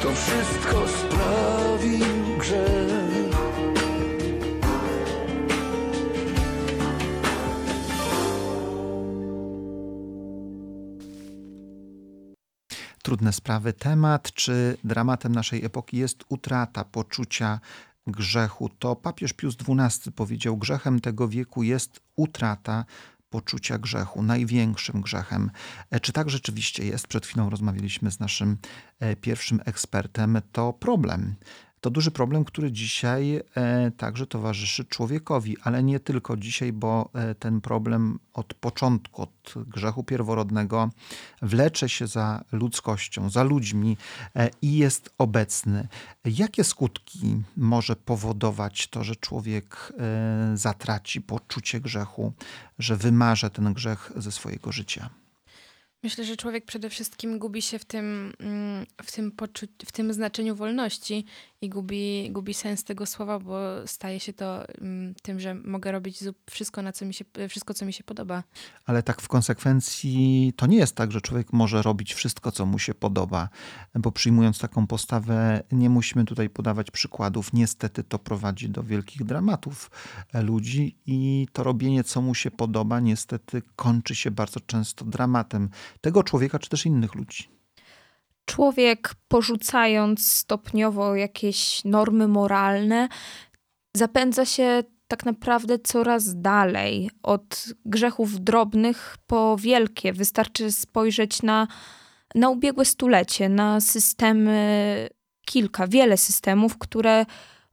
[0.02, 2.97] To wszystko sprawił grzech.
[13.08, 13.74] Trudne sprawy.
[13.74, 17.60] Temat, czy dramatem naszej epoki jest utrata poczucia
[18.08, 18.70] grzechu.
[18.70, 22.86] To papież Pius XII powiedział, grzechem tego wieku jest utrata
[23.30, 25.52] poczucia grzechu, największym grzechem.
[25.90, 27.08] E, Czy tak rzeczywiście jest?
[27.08, 28.58] Przed chwilą rozmawialiśmy z naszym
[29.00, 30.42] e, pierwszym ekspertem.
[30.52, 31.36] To problem.
[31.82, 37.36] To duży problem, który dzisiaj e, także towarzyszy człowiekowi, ale nie tylko dzisiaj, bo e,
[37.36, 40.90] ten problem od początku, od grzechu pierworodnego
[41.42, 43.98] wlecze się za ludzkością, za ludźmi
[44.36, 45.88] e, i jest obecny.
[46.26, 49.94] Jakie skutki może powodować to, że człowiek
[50.54, 52.34] zatraci poczucie grzechu,
[52.80, 55.10] że wymarze ten grzech ze swojego życia?
[56.04, 60.14] Myślę, że człowiek przede wszystkim gubi się w tym, mm, w tym, poczu- w tym
[60.14, 61.26] znaczeniu wolności
[61.62, 66.20] i gubi, gubi sens tego słowa, bo staje się to mm, tym, że mogę robić
[66.50, 68.44] wszystko, na co mi się, wszystko, co mi się podoba.
[68.86, 72.80] Ale tak w konsekwencji to nie jest tak, że człowiek może robić wszystko, co mu
[72.80, 73.50] się podoba,
[73.96, 77.54] bo przyjmując taką postawę, nie musimy tutaj podawać przykładów.
[77.54, 79.92] Niestety to prowadzi do wielkich dramatów
[80.34, 85.70] ludzi i to robienie, co mu się podoba, niestety kończy się bardzo często dramatem
[86.02, 87.57] tego człowieka, czy też innych ludzi.
[88.48, 93.10] Człowiek porzucając stopniowo jakieś normy moralne,
[93.96, 100.14] zapędza się tak naprawdę coraz dalej od grzechów drobnych po wielkie.
[100.14, 101.68] Wystarczy spojrzeć na,
[102.36, 105.10] na ubiegłe stulecie, na systemy,
[105.46, 107.26] kilka, wiele systemów, które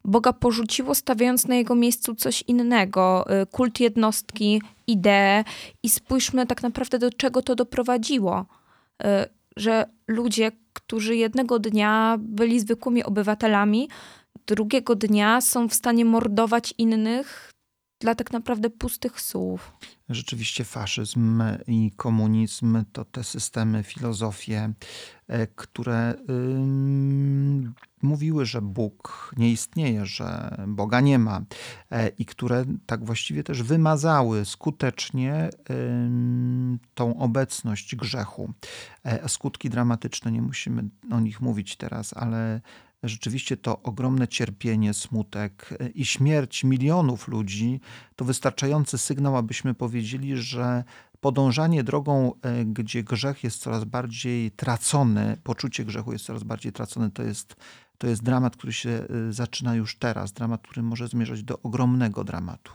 [0.04, 3.26] Boga porzuciło, stawiając na jego miejscu coś innego.
[3.42, 5.44] y, Kult jednostki, idee
[5.82, 8.46] i spójrzmy tak naprawdę do czego to doprowadziło.
[9.58, 13.88] Że ludzie, którzy jednego dnia byli zwykłymi obywatelami,
[14.46, 17.50] drugiego dnia są w stanie mordować innych
[18.00, 19.72] dla tak naprawdę pustych słów.
[20.08, 24.72] Rzeczywiście faszyzm i komunizm to te systemy, filozofie,
[25.28, 31.42] e, które ym, mówiły, że Bóg nie istnieje, że Boga nie ma
[31.90, 35.50] e, i które tak właściwie też wymazały skutecznie
[36.94, 38.52] tą obecność grzechu.
[39.04, 42.60] E, Skutki dramatyczne, nie musimy o nich mówić teraz, ale
[43.02, 47.80] rzeczywiście to ogromne cierpienie, smutek e, i śmierć milionów ludzi
[48.16, 50.84] to wystarczający sygnał, abyśmy powiedzieli, że
[51.20, 52.32] podążanie drogą,
[52.66, 57.56] gdzie grzech jest coraz bardziej tracony, poczucie grzechu jest coraz bardziej tracone, to jest,
[57.98, 60.32] to jest dramat, który się e, zaczyna już teraz.
[60.32, 62.72] Dramat, który może zmierzać do ogromnego dramatu.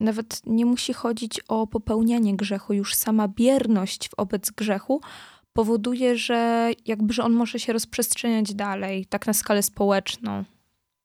[0.00, 5.00] Nawet nie musi chodzić o popełnianie grzechu, już sama bierność wobec grzechu
[5.52, 10.44] powoduje, że jakby że on może się rozprzestrzeniać dalej, tak na skalę społeczną.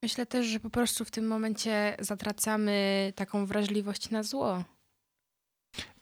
[0.04, 4.64] Myślę też, że po prostu w tym momencie zatracamy taką wrażliwość na zło.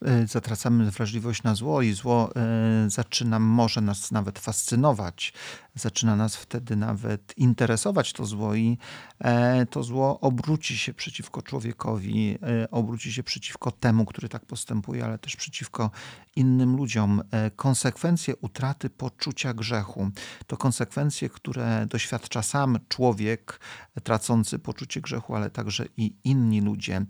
[0.05, 5.33] E, Zatracamy wrażliwość na zło i zło e, zaczyna, może nas nawet fascynować.
[5.75, 8.77] Zaczyna nas wtedy nawet interesować to zło i
[9.19, 12.37] e, to zło obróci się przeciwko człowiekowi,
[12.71, 15.91] obróci się przeciwko temu, który tak postępuje, ale też przeciwko
[16.35, 17.23] innym ludziom.
[17.55, 20.09] Konsekwencje utraty poczucia grzechu
[20.47, 23.59] to konsekwencje, które doświadcza sam człowiek
[24.03, 27.05] tracący poczucie grzechu, ale także i inni ludzie.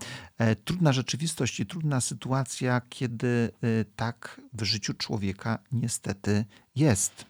[0.66, 7.26] Trudna rzeczywistość i trudna sytuacja, kiedy e, tak w życiu człowieka niestety jest.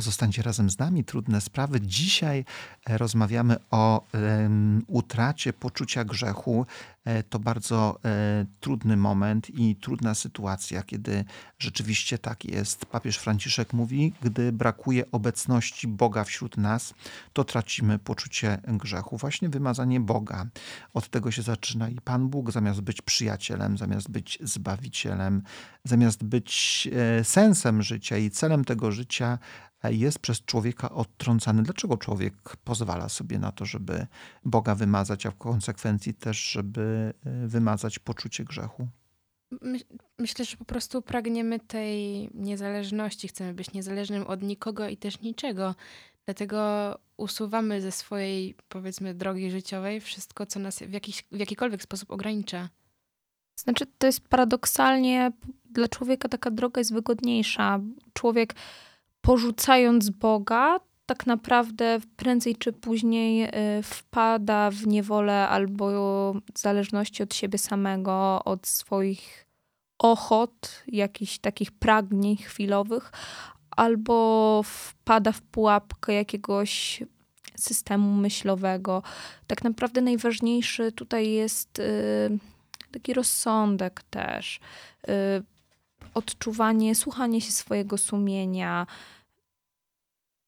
[0.00, 1.80] Zostańcie razem z nami, trudne sprawy.
[1.80, 2.44] Dzisiaj
[2.86, 6.66] e, rozmawiamy o em, utracie poczucia grzechu.
[7.04, 11.24] e, to bardzo e, trudny moment i trudna sytuacja, kiedy
[11.58, 12.86] rzeczywiście tak jest.
[12.86, 16.94] Papież Franciszek mówi, gdy brakuje obecności Boga wśród nas,
[17.32, 19.16] to tracimy poczucie grzechu.
[19.16, 20.46] Właśnie wymazanie Boga.
[20.94, 25.42] Od tego się zaczyna i Pan Bóg, zamiast być przyjacielem, zamiast być zbawicielem,
[25.84, 29.38] zamiast być e, sensem życia i celem tego życia,
[29.84, 31.62] jest przez człowieka odtrącany.
[31.62, 34.06] Dlaczego człowiek pozwala sobie na to, żeby
[34.44, 38.88] Boga wymazać, a w konsekwencji też, żeby e, wymazać poczucie grzechu?
[40.18, 45.74] Myślę, że po prostu pragniemy tej niezależności, chcemy być niezależnym od nikogo i też niczego.
[46.24, 52.10] Dlatego usuwamy ze swojej, powiedzmy, drogi życiowej wszystko, co nas w, jakiś, w jakikolwiek sposób
[52.10, 52.68] ogranicza.
[53.56, 55.32] Znaczy, to jest paradoksalnie
[55.70, 57.80] dla człowieka taka droga jest wygodniejsza.
[58.12, 58.54] Człowiek
[59.20, 65.86] porzucając Boga, tak naprawdę prędzej czy później y, wpada w niewolę albo
[66.54, 69.46] w zależności od siebie samego, od swoich
[69.98, 73.12] ochot, jakichś takich pragnień chwilowych,
[73.70, 77.02] albo wpada w pułapkę jakiegoś
[77.56, 79.02] systemu myślowego.
[79.46, 82.38] Tak naprawdę najważniejszy tutaj jest y,
[82.92, 84.60] taki rozsądek też,
[85.08, 85.10] y,
[86.18, 88.86] odczuwanie, słuchanie się swojego sumienia,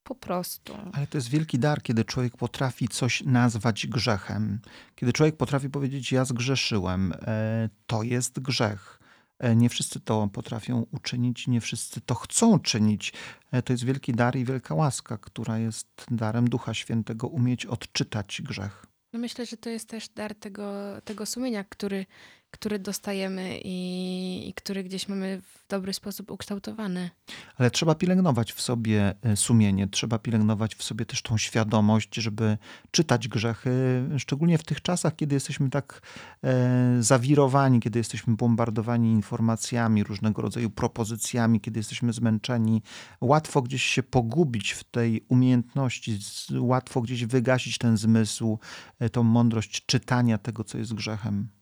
[0.04, 0.74] po prostu.
[0.92, 4.60] Ale to jest wielki dar, kiedy człowiek potrafi coś nazwać grzechem.
[4.94, 9.00] Kiedy człowiek potrafi powiedzieć, ja zgrzeszyłem, e, to jest grzech.
[9.38, 13.12] E, nie wszyscy to potrafią uczynić, nie wszyscy to chcą czynić.
[13.52, 18.42] E, to jest wielki dar i wielka łaska, która jest darem Ducha Świętego, umieć odczytać
[18.42, 18.86] grzech.
[19.12, 20.72] No myślę, że to jest też dar tego,
[21.04, 22.06] tego sumienia, który,
[22.50, 27.10] który dostajemy i, i który gdzieś mamy w dobry sposób ukształtowany.
[27.56, 32.58] Ale trzeba pielęgnować w sobie e, sumienie, trzeba pielęgnować w sobie też tą świadomość, żeby
[32.90, 36.02] czytać grzechy, szczególnie w tych czasach, kiedy jesteśmy tak
[36.44, 42.82] e, zawirowani, kiedy jesteśmy bombardowani informacjami, różnego rodzaju propozycjami, kiedy jesteśmy zmęczeni.
[43.20, 46.18] Łatwo gdzieś się pogubić w tej umiejętności,
[46.58, 48.58] łatwo gdzieś wygasić ten zmysł,
[48.98, 51.59] e, tą mądrość czytania tego, co jest grzechem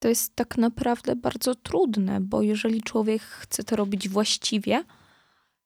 [0.00, 4.84] to jest tak naprawdę bardzo trudne, bo jeżeli człowiek chce to robić właściwie,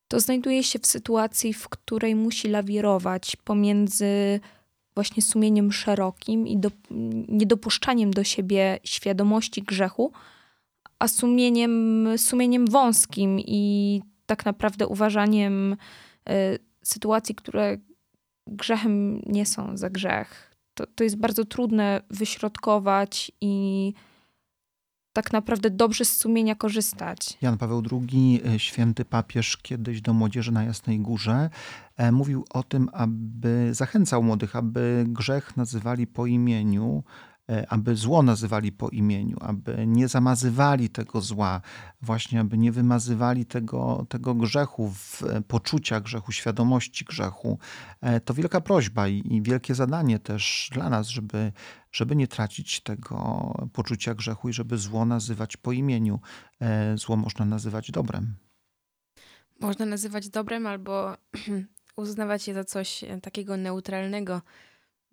[0.08, 4.40] to znajduje się w sytuacji, w której musi lawirować pomiędzy
[4.94, 6.70] właśnie sumieniem szerokim i do,
[7.28, 10.12] niedopuszczaniem do siebie świadomości grzechu,
[10.98, 17.78] a sumieniem, sumieniem wąskim i tak naprawdę uważaniem y, sytuacji, które
[18.46, 20.54] grzechem nie są za grzech.
[20.74, 23.92] To, to jest bardzo trudne wyśrodkować i
[25.14, 27.38] tak naprawdę dobrze z sumienia korzystać.
[27.42, 31.50] Jan Paweł II, e, święty papież, kiedyś do młodzieży na Jasnej Górze
[31.96, 37.04] e, mówił o tym, aby zachęcał młodych, aby grzech nazywali po imieniu,
[37.68, 41.60] aby zło nazywali po imieniu, aby nie zamazywali tego zła,
[42.02, 47.58] właśnie aby nie wymazywali tego, tego grzechu, w e, poczucia grzechu, świadomości grzechu.
[48.00, 51.52] E, to wielka prośba i, i wielkie zadanie też dla nas, żeby,
[51.92, 56.20] żeby nie tracić tego poczucia grzechu i żeby zło nazywać po imieniu.
[56.94, 58.36] Zło można nazywać dobrem.
[59.60, 61.16] Można nazywać dobrem albo
[61.96, 64.42] uznawać je za coś takiego neutralnego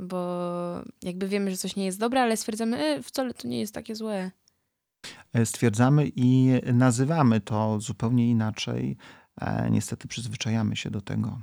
[0.02, 3.74] bo jakby wiemy, że coś nie jest dobre, ale stwierdzamy, e, wcale to nie jest
[3.74, 4.32] takie złe.
[5.34, 8.98] E, stwierdzamy i nazywamy to zupełnie inaczej.
[9.42, 11.40] E, niestety przyzwyczajamy się do tego.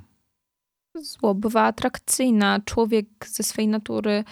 [0.95, 2.59] Zło bywa atrakcyjna.
[2.65, 4.23] Człowiek ze swej natury,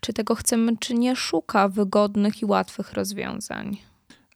[0.00, 3.76] czy tego chcemy, czy nie, szuka wygodnych i łatwych rozwiązań.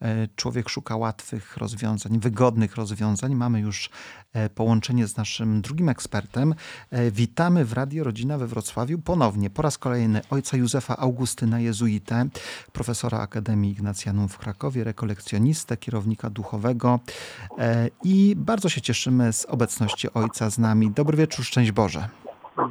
[0.03, 3.34] E, człowiek szuka łatwych rozwiązań, wygodnych rozwiązań.
[3.34, 3.90] Mamy już
[4.32, 6.55] e, połączenie z naszym drugim ekspertem.
[6.90, 12.28] E, witamy w Radio Rodzina we Wrocławiu ponownie, po raz kolejny ojca Józefa Augustyna Jezuitę,
[12.72, 17.01] profesora Akademii Ignacjanum w Krakowie, rekolekcjonistę, kierownika duchowego
[18.05, 20.90] i bardzo się cieszymy z obecności ojca z nami.
[20.90, 22.09] Dobry wieczór, szczęść Boże.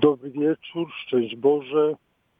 [0.01, 1.95] Dobry wieczór, szczęść Boże.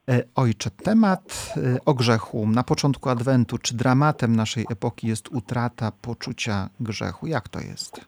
[0.10, 5.92] E, ojcze, temat e, o grzechu na początku Adwentu, czy dramatem naszej epoki jest utrata
[6.02, 7.28] poczucia grzechu?
[7.28, 8.06] Jak to jest?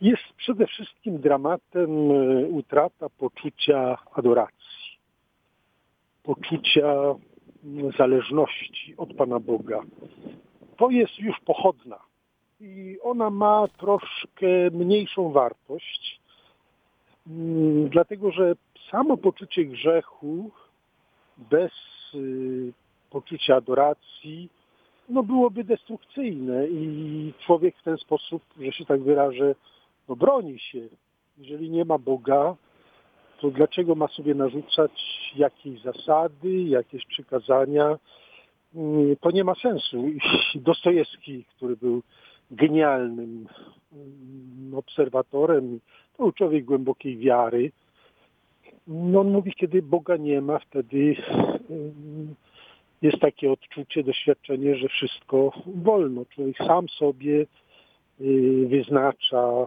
[0.00, 4.98] Jest przede wszystkim dramatem e, utrata poczucia adoracji,
[6.22, 6.94] poczucia
[7.98, 9.80] zależności od Pana Boga.
[10.76, 11.98] To jest już pochodna
[12.60, 16.20] i ona ma troszkę mniejszą wartość,
[17.90, 18.54] dlatego że
[18.90, 20.50] samo poczucie grzechu
[21.38, 21.72] bez
[22.14, 22.72] y,
[23.10, 24.48] poczucia adoracji
[25.08, 29.54] no byłoby destrukcyjne i człowiek w ten sposób, że się tak wyrażę,
[30.08, 30.88] no broni się.
[31.38, 32.56] Jeżeli nie ma Boga,
[33.40, 34.92] to dlaczego ma sobie narzucać
[35.36, 37.98] jakieś zasady, jakieś przykazania,
[38.74, 40.04] mm, to nie ma sensu.
[40.54, 42.02] Dostojewski, który był
[42.50, 43.46] genialnym
[43.92, 45.80] mm, obserwatorem,
[46.16, 47.72] to był człowiek głębokiej wiary.
[48.86, 51.16] No on mówi, kiedy Boga nie ma, wtedy
[51.70, 52.34] mm,
[53.02, 56.24] jest takie odczucie, doświadczenie, że wszystko wolno.
[56.24, 57.46] Człowiek sam sobie
[58.20, 59.66] y, wyznacza,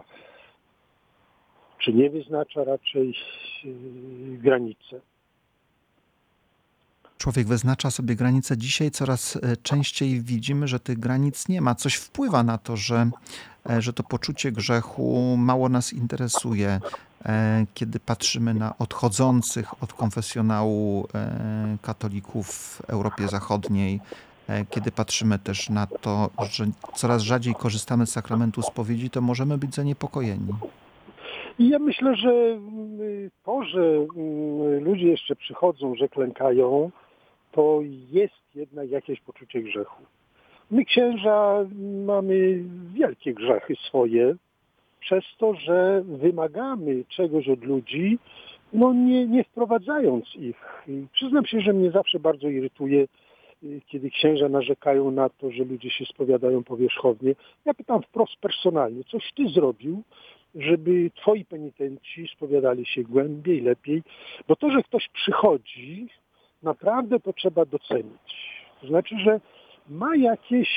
[1.78, 3.14] czy nie wyznacza raczej
[3.64, 5.00] y, granice.
[7.18, 8.58] Człowiek wyznacza sobie granice.
[8.58, 11.74] Dzisiaj coraz częściej widzimy, że tych granic nie ma.
[11.74, 13.10] Coś wpływa na to, że,
[13.78, 16.80] że to poczucie grzechu mało nas interesuje.
[17.24, 21.08] E, kiedy patrzymy na odchodzących od konfesjonału
[21.82, 24.00] katolików w Europie Zachodniej,
[24.70, 29.74] kiedy patrzymy też na to, że coraz rzadziej korzystamy z sakramentu spowiedzi, to możemy być
[29.74, 30.54] zaniepokojeni.
[31.60, 36.90] I ja myślę, że mm, to, że mm, ludzie jeszcze przychodzą, że klękają,
[37.52, 37.80] to
[38.10, 40.02] jest jednak jakieś poczucie grzechu.
[40.70, 41.66] My księża
[42.06, 42.64] mamy
[42.94, 44.36] wielkie grzechy swoje,
[45.00, 48.18] przez to, że wymagamy czegoś od ludzi,
[48.72, 50.84] no nie, nie wprowadzając ich.
[50.88, 53.06] I przyznam się, że mnie zawsze bardzo irytuje,
[53.64, 57.34] y, kiedy księża narzekają na to, że ludzie się spowiadają powierzchownie.
[57.64, 60.02] Ja pytam wprost personalnie, coś ty zrobił,
[60.54, 64.02] żeby twoi penitenci spowiadali się głębiej, lepiej,
[64.48, 66.08] bo to, że ktoś przychodzi,
[66.62, 68.50] naprawdę to trzeba docenić.
[68.80, 69.40] To znaczy, że
[69.90, 70.68] ma jakieś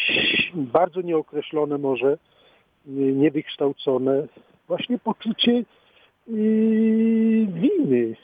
[0.53, 2.17] bardzo nieokreślone może,
[2.85, 4.27] niewykształcone
[4.67, 5.63] właśnie poczucie
[6.27, 8.15] yy, winy,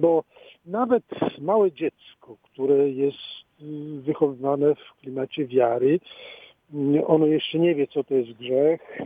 [0.00, 0.24] bo
[0.66, 1.04] nawet
[1.38, 3.18] małe dziecko, które jest
[3.60, 6.00] yy, wychowywane w klimacie wiary,
[6.72, 8.98] yy, ono jeszcze nie wie, co to jest grzech.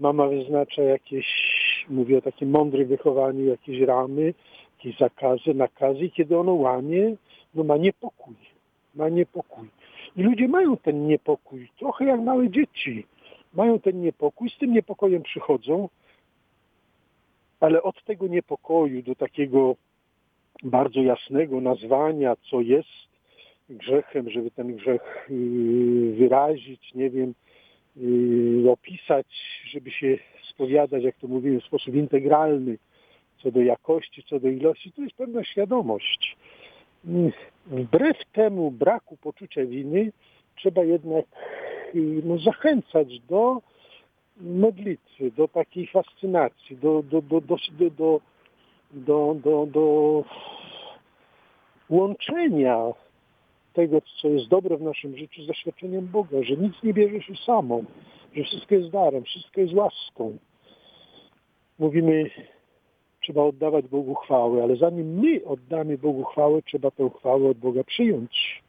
[0.00, 1.26] Mama wyznacza jakieś,
[1.88, 4.34] mówię o takim mądrym wychowaniu, jakieś ramy,
[4.78, 7.16] jakieś zakazy, nakazy i kiedy ono łamie,
[7.54, 8.34] no ma niepokój.
[8.94, 9.68] Ma niepokój.
[10.16, 13.06] I ludzie mają ten niepokój, trochę jak małe dzieci.
[13.54, 15.88] Mają ten niepokój, z tym niepokojem przychodzą,
[17.60, 19.76] ale od tego niepokoju do takiego
[20.62, 23.10] bardzo jasnego nazwania, co jest
[23.70, 27.34] grzechem, żeby ten grzech y, wyrazić, nie wiem,
[27.96, 29.26] y, opisać,
[29.70, 30.18] żeby się
[30.50, 32.78] spowiadać, jak to mówimy, w sposób integralny,
[33.42, 36.36] co do jakości, co do ilości, to jest pewna świadomość.
[37.66, 40.12] Wbrew temu braku poczucia winy
[40.56, 41.24] trzeba jednak
[42.24, 43.62] no, zachęcać do
[44.36, 48.20] modlitwy, do takiej fascynacji, do, do, do, do, do,
[48.92, 50.24] do, do, do
[51.90, 52.92] łączenia
[53.72, 57.36] tego, co jest dobre w naszym życiu z doświadczeniem Boga, że nic nie bierze się
[57.46, 57.82] samo,
[58.36, 60.38] że wszystko jest darem, wszystko jest łaską.
[61.78, 62.30] Mówimy
[63.22, 67.84] trzeba oddawać Bogu chwałę, ale zanim my oddamy Bogu chwałę, trzeba tę chwałę od Boga
[67.84, 68.62] przyjąć.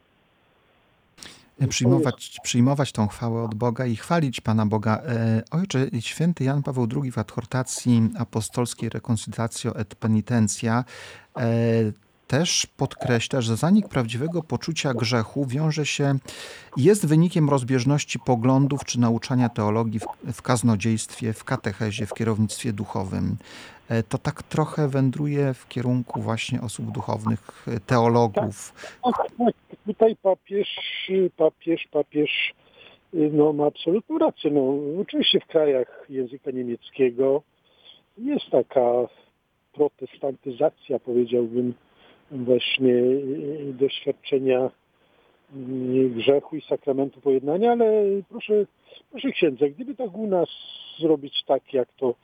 [1.68, 5.02] Przyjmować, przyjmować tą chwałę od Boga i chwalić Pana Boga.
[5.06, 10.84] E, ojcze, święty Jan Paweł II w adhortacji apostolskiej Reconciliatio et Penitentia
[11.36, 11.42] e,
[12.32, 16.14] też podkreśla, że zanik prawdziwego poczucia grzechu wiąże się,
[16.76, 23.36] jest wynikiem rozbieżności poglądów czy nauczania teologii w, w kaznodziejstwie, w katechezie, w kierownictwie duchowym.
[23.88, 28.74] E, to tak trochę wędruje w kierunku właśnie osób duchownych, e, teologów.
[29.04, 29.54] Tak, tak, tak.
[29.86, 30.68] Tutaj papież,
[31.36, 32.54] papież, papież
[33.14, 34.50] y, no, ma absolutną rację.
[34.50, 34.62] No,
[35.00, 37.42] oczywiście w krajach języka niemieckiego
[38.18, 39.08] jest taka
[39.72, 41.74] protestantyzacja, powiedziałbym,
[42.32, 44.70] właśnie y, doświadczenia
[45.56, 48.66] y, grzechu i sakramentu pojednania, ale proszę,
[49.10, 50.48] proszę księdza, gdyby tak u nas
[50.98, 52.14] zrobić tak, jak to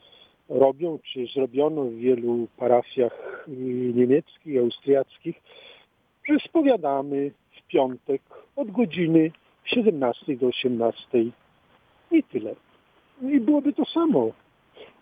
[0.49, 3.51] robią, czy zrobiono w wielu parafiach y,
[3.95, 5.41] niemieckich, austriackich,
[6.29, 8.21] że spowiadamy w piątek
[8.55, 9.31] od godziny
[9.65, 11.23] 17 do 18
[12.11, 12.55] i tyle.
[13.21, 14.31] I byłoby to samo.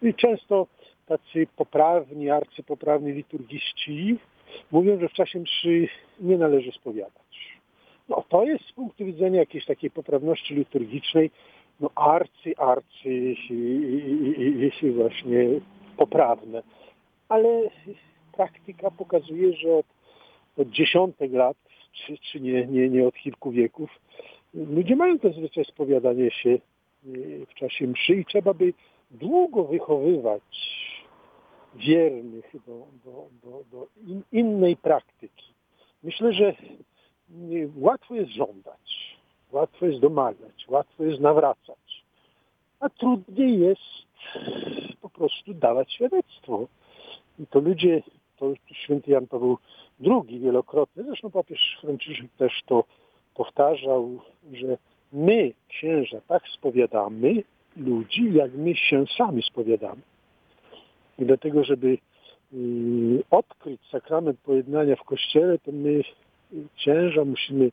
[0.02, 0.68] I często
[1.08, 4.18] tacy poprawni, arcypoprawni liturgiści
[4.72, 5.88] mówią, że w czasie mszy
[6.20, 7.58] nie należy spowiadać.
[8.10, 11.32] No to jest z punktu widzenia jakiejś takiej poprawności liturgicznej
[11.80, 13.10] no arcy, arcy
[13.50, 15.48] i, i, i, właśnie
[15.98, 16.64] poprawne.
[17.30, 17.70] Ale
[18.34, 19.86] praktyka pokazuje, że od,
[20.58, 21.58] od dziesiątek lat,
[21.94, 23.90] czy, czy nie, nie, nie od kilku wieków,
[24.54, 26.60] ludzie mają ten zwyczaj spowiadania się y,
[27.50, 28.74] w czasie mszy i trzeba by
[29.12, 30.44] długo wychowywać
[31.78, 35.46] wiernych do, do, do, do in, innej praktyki.
[36.04, 36.56] Myślę, że
[37.76, 39.18] łatwo jest żądać,
[39.52, 42.04] łatwo jest domagać, łatwo jest nawracać,
[42.80, 44.08] a trudniej jest
[45.02, 46.68] po prostu dawać świadectwo.
[47.40, 48.04] I to ludzie,
[48.38, 49.58] to święty Jan Paweł
[50.06, 52.84] II wielokrotnie, zresztą papież Franciszek też to
[53.36, 54.20] powtarzał,
[54.54, 54.78] że
[55.14, 57.44] my, księża, tak spowiadamy
[57.78, 60.02] ludzi, jak my się sami spowiadamy.
[61.20, 61.98] I dlatego, żeby
[62.54, 66.02] y, odkryć sakrament pojednania w Kościele, to my,
[66.76, 67.72] księża, musimy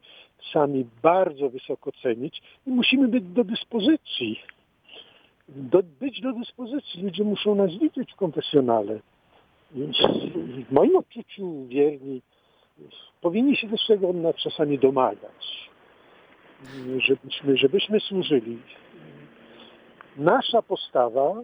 [0.53, 4.41] sami bardzo wysoko cenić i musimy być do dyspozycji.
[5.49, 7.03] Do, być do dyspozycji.
[7.03, 9.01] Ludzie muszą nas widzieć w konfesjonale.
[10.69, 12.23] W moim odczuciu wierni
[13.21, 15.71] powinni się też tego nas czasami domagać,
[16.99, 18.59] żebyśmy, żebyśmy służyli.
[20.17, 21.43] Nasza postawa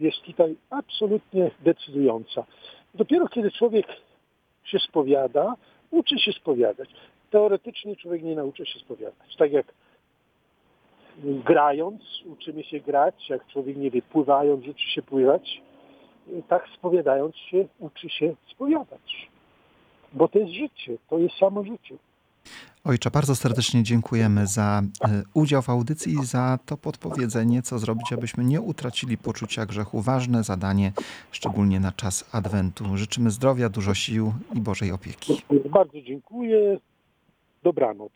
[0.00, 2.44] jest tutaj absolutnie decydująca.
[2.94, 3.86] Dopiero kiedy człowiek
[4.64, 5.54] się spowiada,
[5.90, 6.88] uczy się spowiadać.
[7.30, 9.36] Teoretycznie człowiek nie nauczy się spowiadać.
[9.36, 9.66] Tak jak
[11.24, 15.62] grając, uczymy się grać, jak człowiek nie wie, pływając, uczy się pływać,
[16.48, 19.28] tak spowiadając się, uczy się spowiadać.
[20.12, 21.96] Bo to jest życie, to jest samo życie.
[22.84, 28.12] Ojcze, bardzo serdecznie dziękujemy za e, udział w audycji i za to podpowiedzenie, co zrobić,
[28.12, 30.00] abyśmy nie utracili poczucia grzechu.
[30.02, 30.92] Ważne zadanie,
[31.30, 32.96] szczególnie na czas Adwentu.
[32.96, 35.42] Życzymy zdrowia, dużo sił i Bożej opieki.
[35.70, 36.78] Bardzo dziękuję.
[37.62, 38.12] Dobranoc.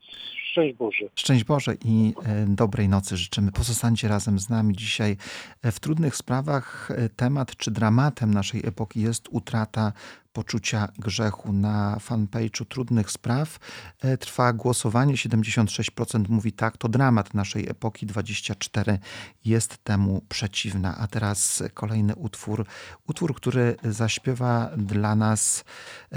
[0.51, 1.05] Szczęść Boże.
[1.15, 3.53] Szczęść Boże i e, dobrej nocy życzymy.
[3.53, 5.17] Pozostańcie razem z nami dzisiaj.
[5.63, 9.93] E, w trudnych sprawach temat czy dramatem naszej epoki jest utrata
[10.33, 11.53] poczucia grzechu.
[11.53, 13.59] Na fanpage'u Trudnych Spraw
[14.01, 15.15] e, trwa głosowanie.
[15.15, 18.99] 76% mówi tak, to dramat naszej epoki, 24%
[19.45, 20.97] jest temu przeciwna.
[20.99, 22.67] A teraz kolejny utwór,
[23.07, 25.65] utwór, który zaśpiewa dla nas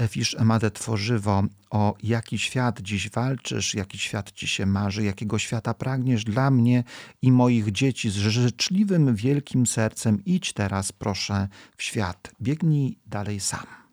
[0.08, 5.74] Fisz Emadę Tworzywo o jaki świat dziś walczysz, jaki świat ci się marzy, jakiego świata
[5.74, 6.84] pragniesz dla mnie
[7.22, 10.24] i moich dzieci z życzliwym, wielkim sercem.
[10.24, 12.30] Idź teraz, proszę, w świat.
[12.42, 13.85] Biegnij dalej sam.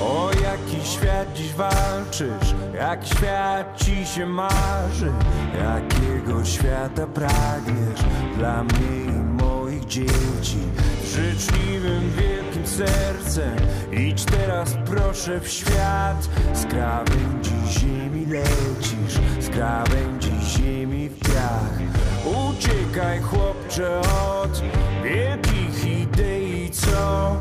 [0.00, 5.12] O jaki świat dziś walczysz, jaki świat ci się marzy,
[5.58, 8.00] jakiego świata pragniesz
[8.36, 10.58] dla mnie i moich dzieci.
[11.04, 13.56] Życzliwym, wielkim sercem
[13.92, 21.78] idź teraz proszę w świat, z krawędzi ziemi lecisz, z krawędzi ziemi w piach.
[22.24, 23.20] Uciekaj
[23.70, 24.62] chłopcze od
[25.04, 27.36] wielkich idei, co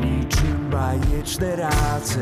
[0.00, 2.20] niczym bajeczne race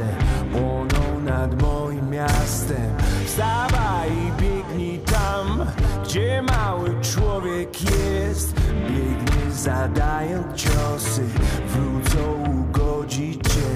[0.52, 2.96] płoną nad moim miastem.
[3.26, 5.66] Wstawaj i biegnij tam,
[6.04, 8.54] gdzie mały człowiek jest.
[8.88, 11.22] Biegnij zadając ciosy,
[11.66, 13.70] wrócą ugodzić cię.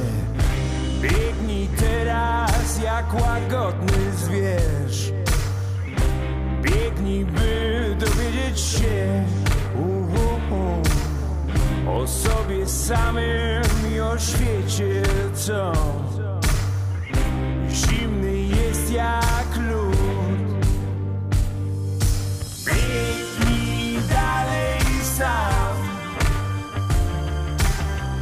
[1.01, 5.13] Biegnij teraz jak łagodny zwierz.
[6.63, 9.25] Biegnij, by dowiedzieć się
[11.89, 13.63] o sobie samym
[13.95, 15.03] i o świecie,
[15.35, 15.73] co
[17.71, 20.67] zimny jest jak lód.
[22.67, 24.81] Biegnij dalej
[25.19, 25.77] sam.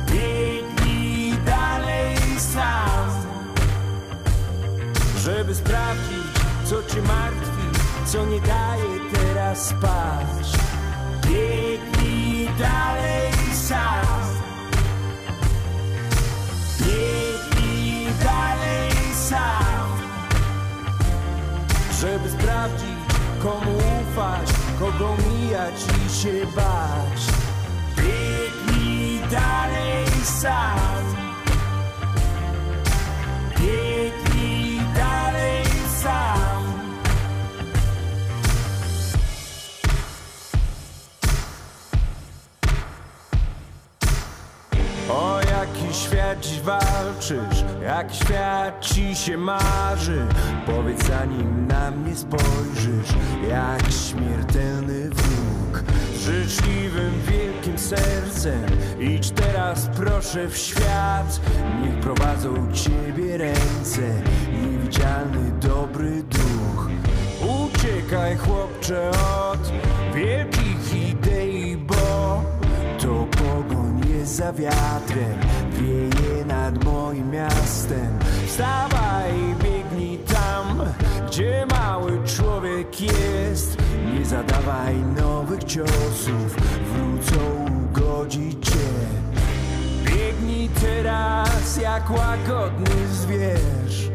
[0.06, 3.10] Biegnij dalej sam,
[5.18, 6.32] żeby sprawdzić,
[6.64, 7.60] co cię martwi
[8.12, 10.46] co nie daje teraz spać.
[11.26, 11.99] Biegnij
[12.58, 14.26] dalej sam.
[16.78, 18.92] Biegnij dalej
[19.28, 19.88] sam.
[22.00, 23.00] Żeby sprawdzić,
[23.42, 24.48] komu ufać,
[24.78, 25.74] kogo mijać
[26.06, 27.20] i się bać.
[27.96, 31.04] Biegnij dalej sam.
[33.58, 34.19] Biegnij
[46.00, 50.26] świat dziś walczysz, jaki świat ci się marzy.
[50.66, 53.14] Powiedz zanim na mnie spojrzysz,
[53.48, 55.82] jak śmiertelny wróg.
[56.16, 58.66] Z życzliwym, wielkim sercem
[59.00, 61.40] idź teraz proszę w świat.
[61.82, 64.22] Niech prowadzą ciebie ręce,
[64.52, 66.88] niewidzialny dobry duch.
[67.40, 69.10] Uciekaj chłopcze
[69.50, 69.72] od
[70.14, 70.59] wielkich
[74.20, 75.38] jest za wiatrem
[75.72, 80.80] Wieje nad moim miastem Wstawaj i biegnij tam,
[81.26, 83.76] gdzie mały człowiek jest
[84.14, 86.56] Nie zadawaj nowych ciosów,
[86.94, 88.90] wrócą ugodzić cię
[90.04, 94.10] Biegnij teraz jak łagodny zwierz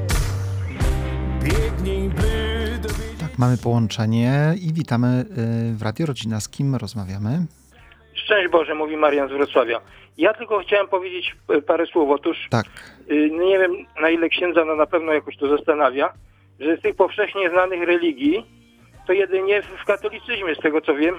[1.44, 5.26] Biegnij, by dowiedzieć Tak, mamy połączenie i witamy
[5.72, 6.42] y, w Radio Rodzina.
[6.42, 7.46] Z kim rozmawiamy?
[8.26, 9.82] Szczęść Boże, mówi Marian z Wrocławia.
[10.18, 12.10] Ja tylko chciałem powiedzieć e, parę słów.
[12.10, 12.66] Otóż Tak.
[13.12, 16.14] y, nie wiem na ile księdza, no na pewno jakoś to zastanawia,
[16.60, 18.46] że z tych powszechnie znanych religii
[19.08, 21.16] to jedynie w katolicyzmie, z tego co wiem,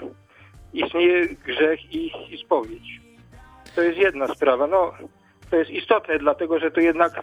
[0.74, 3.00] istnieje grzech i, i spowiedź.
[3.74, 4.66] To jest jedna sprawa.
[4.66, 4.92] No,
[5.50, 7.22] to jest istotne, dlatego że to jednak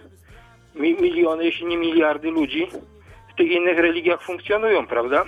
[0.75, 2.67] mi, miliony, jeśli nie miliardy ludzi
[3.33, 5.25] w tych innych religiach funkcjonują, prawda?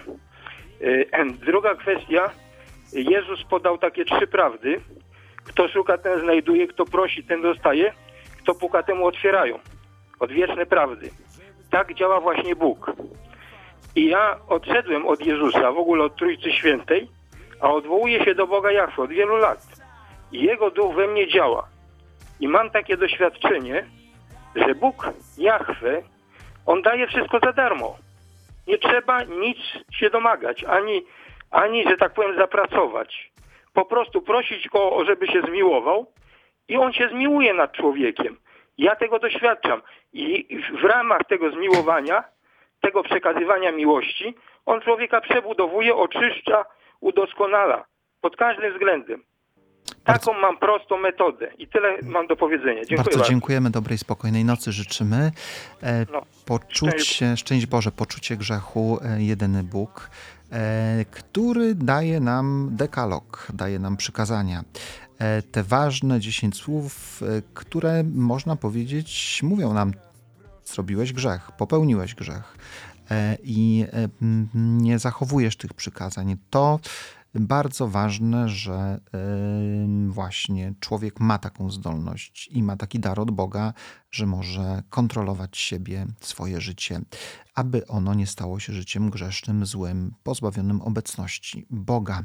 [0.81, 1.09] Y,
[1.45, 2.29] Druga kwestia.
[3.03, 4.81] Jezus podał takie trzy prawdy.
[5.43, 7.93] Kto szuka, ten znajduje, kto prosi, ten dostaje,
[8.37, 9.59] kto puka, temu otwierają.
[10.19, 11.09] Odwieczne prawdy.
[11.71, 12.91] Tak działa właśnie Bóg.
[13.95, 17.07] I ja odszedłem od Jezusa, w ogóle od Trójcy Świętej,
[17.61, 19.59] a odwołuję się do Boga Jahwe od wielu lat.
[20.31, 21.67] I Jego duch we mnie działa.
[22.39, 23.85] I mam takie doświadczenie,
[24.55, 26.01] że Bóg Jahwe,
[26.65, 27.97] On daje wszystko za darmo.
[28.67, 29.57] Nie trzeba nic
[29.91, 31.05] się domagać, ani,
[31.51, 33.31] ani, że tak powiem, zapracować.
[33.73, 36.11] Po prostu prosić Go, żeby się zmiłował
[36.67, 38.37] i On się zmiłuje nad człowiekiem.
[38.77, 39.81] Ja tego doświadczam.
[40.13, 40.47] I
[40.81, 42.23] w ramach tego zmiłowania,
[42.81, 44.35] tego przekazywania miłości,
[44.65, 46.65] On człowieka przebudowuje, oczyszcza,
[46.99, 47.85] udoskonala.
[48.21, 49.23] Pod każdym względem.
[50.03, 52.75] Taką mam prostą metodę i tyle mam do powiedzenia.
[52.75, 53.29] Dziękuję bardzo bardzo.
[53.31, 55.31] dziękujemy, dobrej, spokojnej nocy życzymy.
[55.83, 60.09] E, No, poczucie, szczęść Boże, poczucie grzechu, e, jedyny Bóg,
[61.11, 64.63] który daje nam dekalog, daje nam przykazania.
[65.19, 69.93] E, te ważne 10 słów, e, które można powiedzieć, mówią nam,
[70.65, 72.57] zrobiłeś grzech, popełniłeś grzech
[73.11, 74.09] e, i e,
[74.55, 76.37] nie zachowujesz tych przykazań.
[76.49, 76.79] To
[77.39, 78.99] bardzo ważne, że
[80.07, 83.73] właśnie człowiek ma taką zdolność i ma taki dar od Boga,
[84.11, 87.01] że może kontrolować siebie, swoje życie,
[87.55, 92.23] aby ono nie stało się życiem grzesznym, złym, pozbawionym obecności Boga.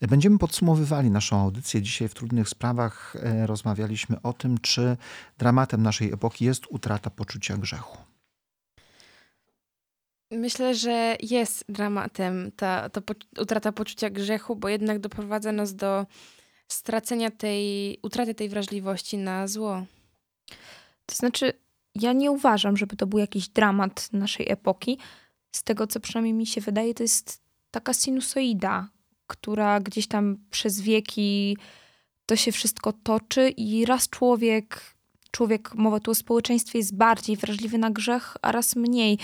[0.00, 1.82] Będziemy podsumowywali naszą audycję.
[1.82, 4.96] Dzisiaj w Trudnych Sprawach e, rozmawialiśmy o tym, czy
[5.38, 8.07] dramatem naszej epoki jest utrata poczucia grzechu.
[10.30, 16.06] Myślę, że jest dramatem ta, ta po, utrata poczucia grzechu, bo jednak doprowadza nas do
[16.68, 19.84] stracenia tej, utraty tej wrażliwości na zło.
[21.06, 21.52] To znaczy,
[21.94, 24.98] ja nie uważam, żeby to był jakiś dramat naszej epoki.
[25.52, 28.88] Z tego, co przynajmniej mi się wydaje, to jest taka sinusoida,
[29.26, 31.56] która gdzieś tam przez wieki
[32.26, 34.94] to się wszystko toczy i raz człowiek,
[35.30, 39.18] człowiek, mowa tu o społeczeństwie, jest bardziej wrażliwy na grzech, a raz mniej.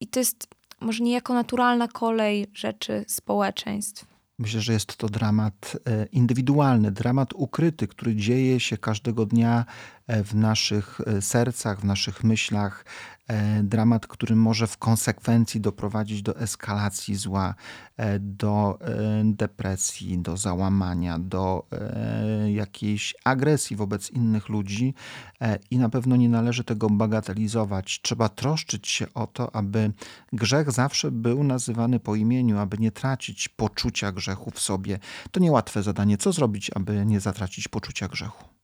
[0.00, 0.48] I to jest
[0.80, 4.06] może niejako naturalna kolej rzeczy społeczeństw.
[4.38, 9.64] Myślę, że jest to dramat e, indywidualny, dramat ukryty, który dzieje się każdego dnia
[10.08, 12.84] w naszych e, sercach, w naszych myślach.
[13.28, 17.54] E, Dramat, który może w konsekwencji doprowadzić do eskalacji zła,
[17.96, 24.94] e, do e, depresji, do załamania, do e, jakiejś agresji wobec innych ludzi
[25.40, 28.00] e, i na pewno nie należy tego bagatelizować.
[28.02, 29.92] Trzeba troszczyć się o to, aby
[30.32, 34.98] grzech zawsze był nazywany po imieniu, aby nie tracić poczucia grzechu w sobie.
[35.30, 36.16] To niełatwe zadanie.
[36.16, 38.57] Co zrobić, aby nie zatracić poczucia grzechu?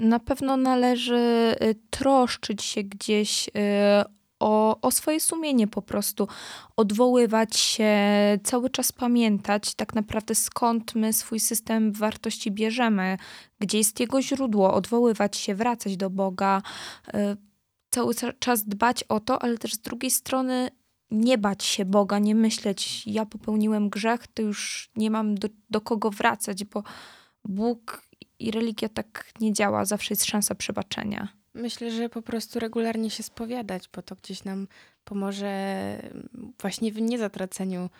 [0.00, 3.50] Na pewno należy y, troszczyć się gdzieś y,
[4.40, 6.28] o, o swoje sumienie po prostu,
[6.76, 7.92] odwoływać się,
[8.44, 13.18] cały czas pamiętać tak naprawdę skąd my swój system wartości bierzemy,
[13.58, 16.62] gdzie jest jego źródło, odwoływać się, wracać do Boga,
[17.08, 17.36] y,
[17.90, 20.70] cały ca- czas dbać o to, ale też z drugiej strony
[21.10, 25.80] nie bać się Boga, nie myśleć, ja popełniłem grzech, to już nie mam do, do
[25.80, 26.82] kogo wracać, bo
[27.44, 28.09] Bóg
[28.40, 31.28] i religia tak nie działa, zawsze jest szansa przebaczenia.
[31.54, 34.66] Myślę, że po prostu regularnie się spowiadać, bo to gdzieś nam
[35.04, 35.46] pomoże
[36.02, 37.90] mm, właśnie w niezatraceniu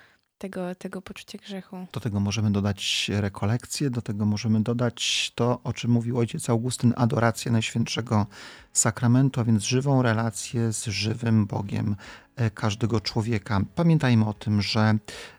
[0.41, 1.87] tego, tego poczucia grzechu.
[1.93, 6.93] Do tego możemy dodać rekolekcję, do tego możemy dodać to, o czym mówił ojciec Augustyn,
[6.97, 8.27] adorację Najświętszego
[8.73, 11.97] Sakramentu, a więc żywą relację z żywym Bogiem
[12.37, 13.61] e, każdego człowieka.
[13.75, 14.95] Pamiętajmy o tym, że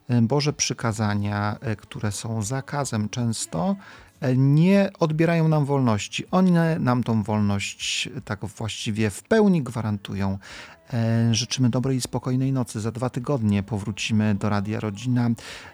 [0.09, 3.75] e, Boże przykazania, e, które są zakazem często,
[4.37, 6.25] nie odbierają nam wolności.
[6.31, 10.37] One nam tą wolność tak właściwie w pełni gwarantują.
[10.93, 12.79] E, Życzymy dobrej i spokojnej nocy.
[12.79, 15.29] Za dwa tygodnie powrócimy do Radia Rodzina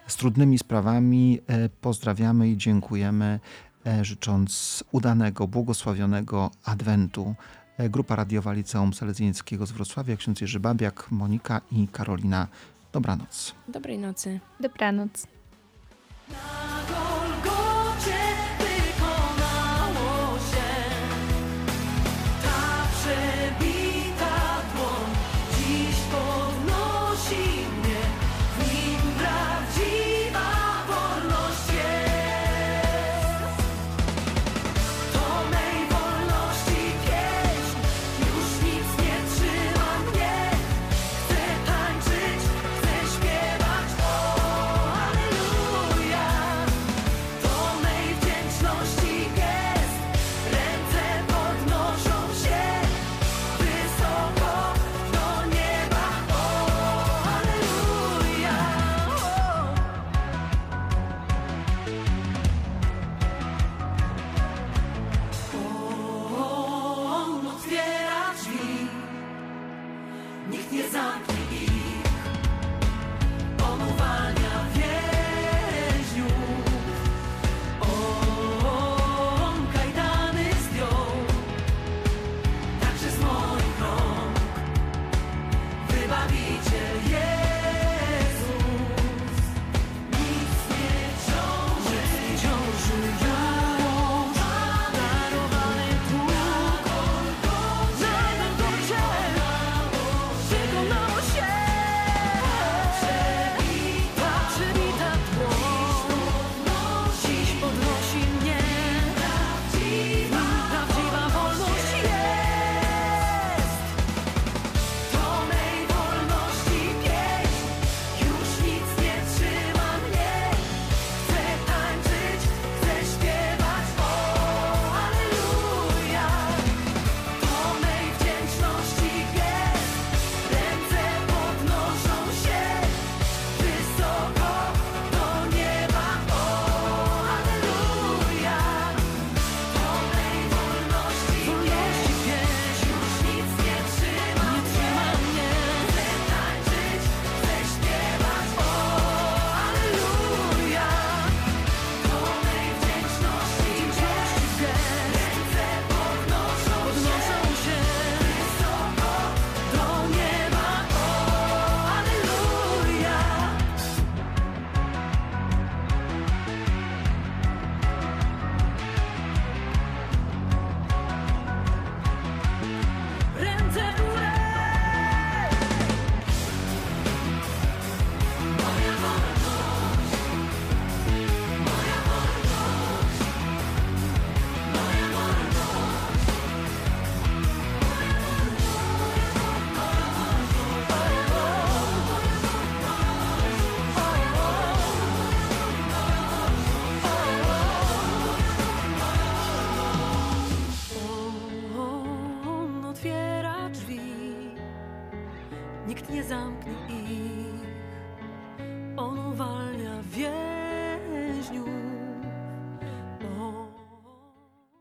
[0.07, 1.39] z trudnymi sprawami.
[1.47, 3.39] E, Pozdrawiamy i dziękujemy,
[3.85, 7.35] e, życząc udanego, błogosławionego Adwentu.
[7.89, 12.47] Grupa radiowa Liceum Salezjańskiego z Wrocławia, ksiądz Jerzy Babiak, Monika i Karolina.
[12.93, 13.55] Dobranoc.
[13.67, 14.39] Dobrej nocy.
[14.59, 15.27] Dobranoc.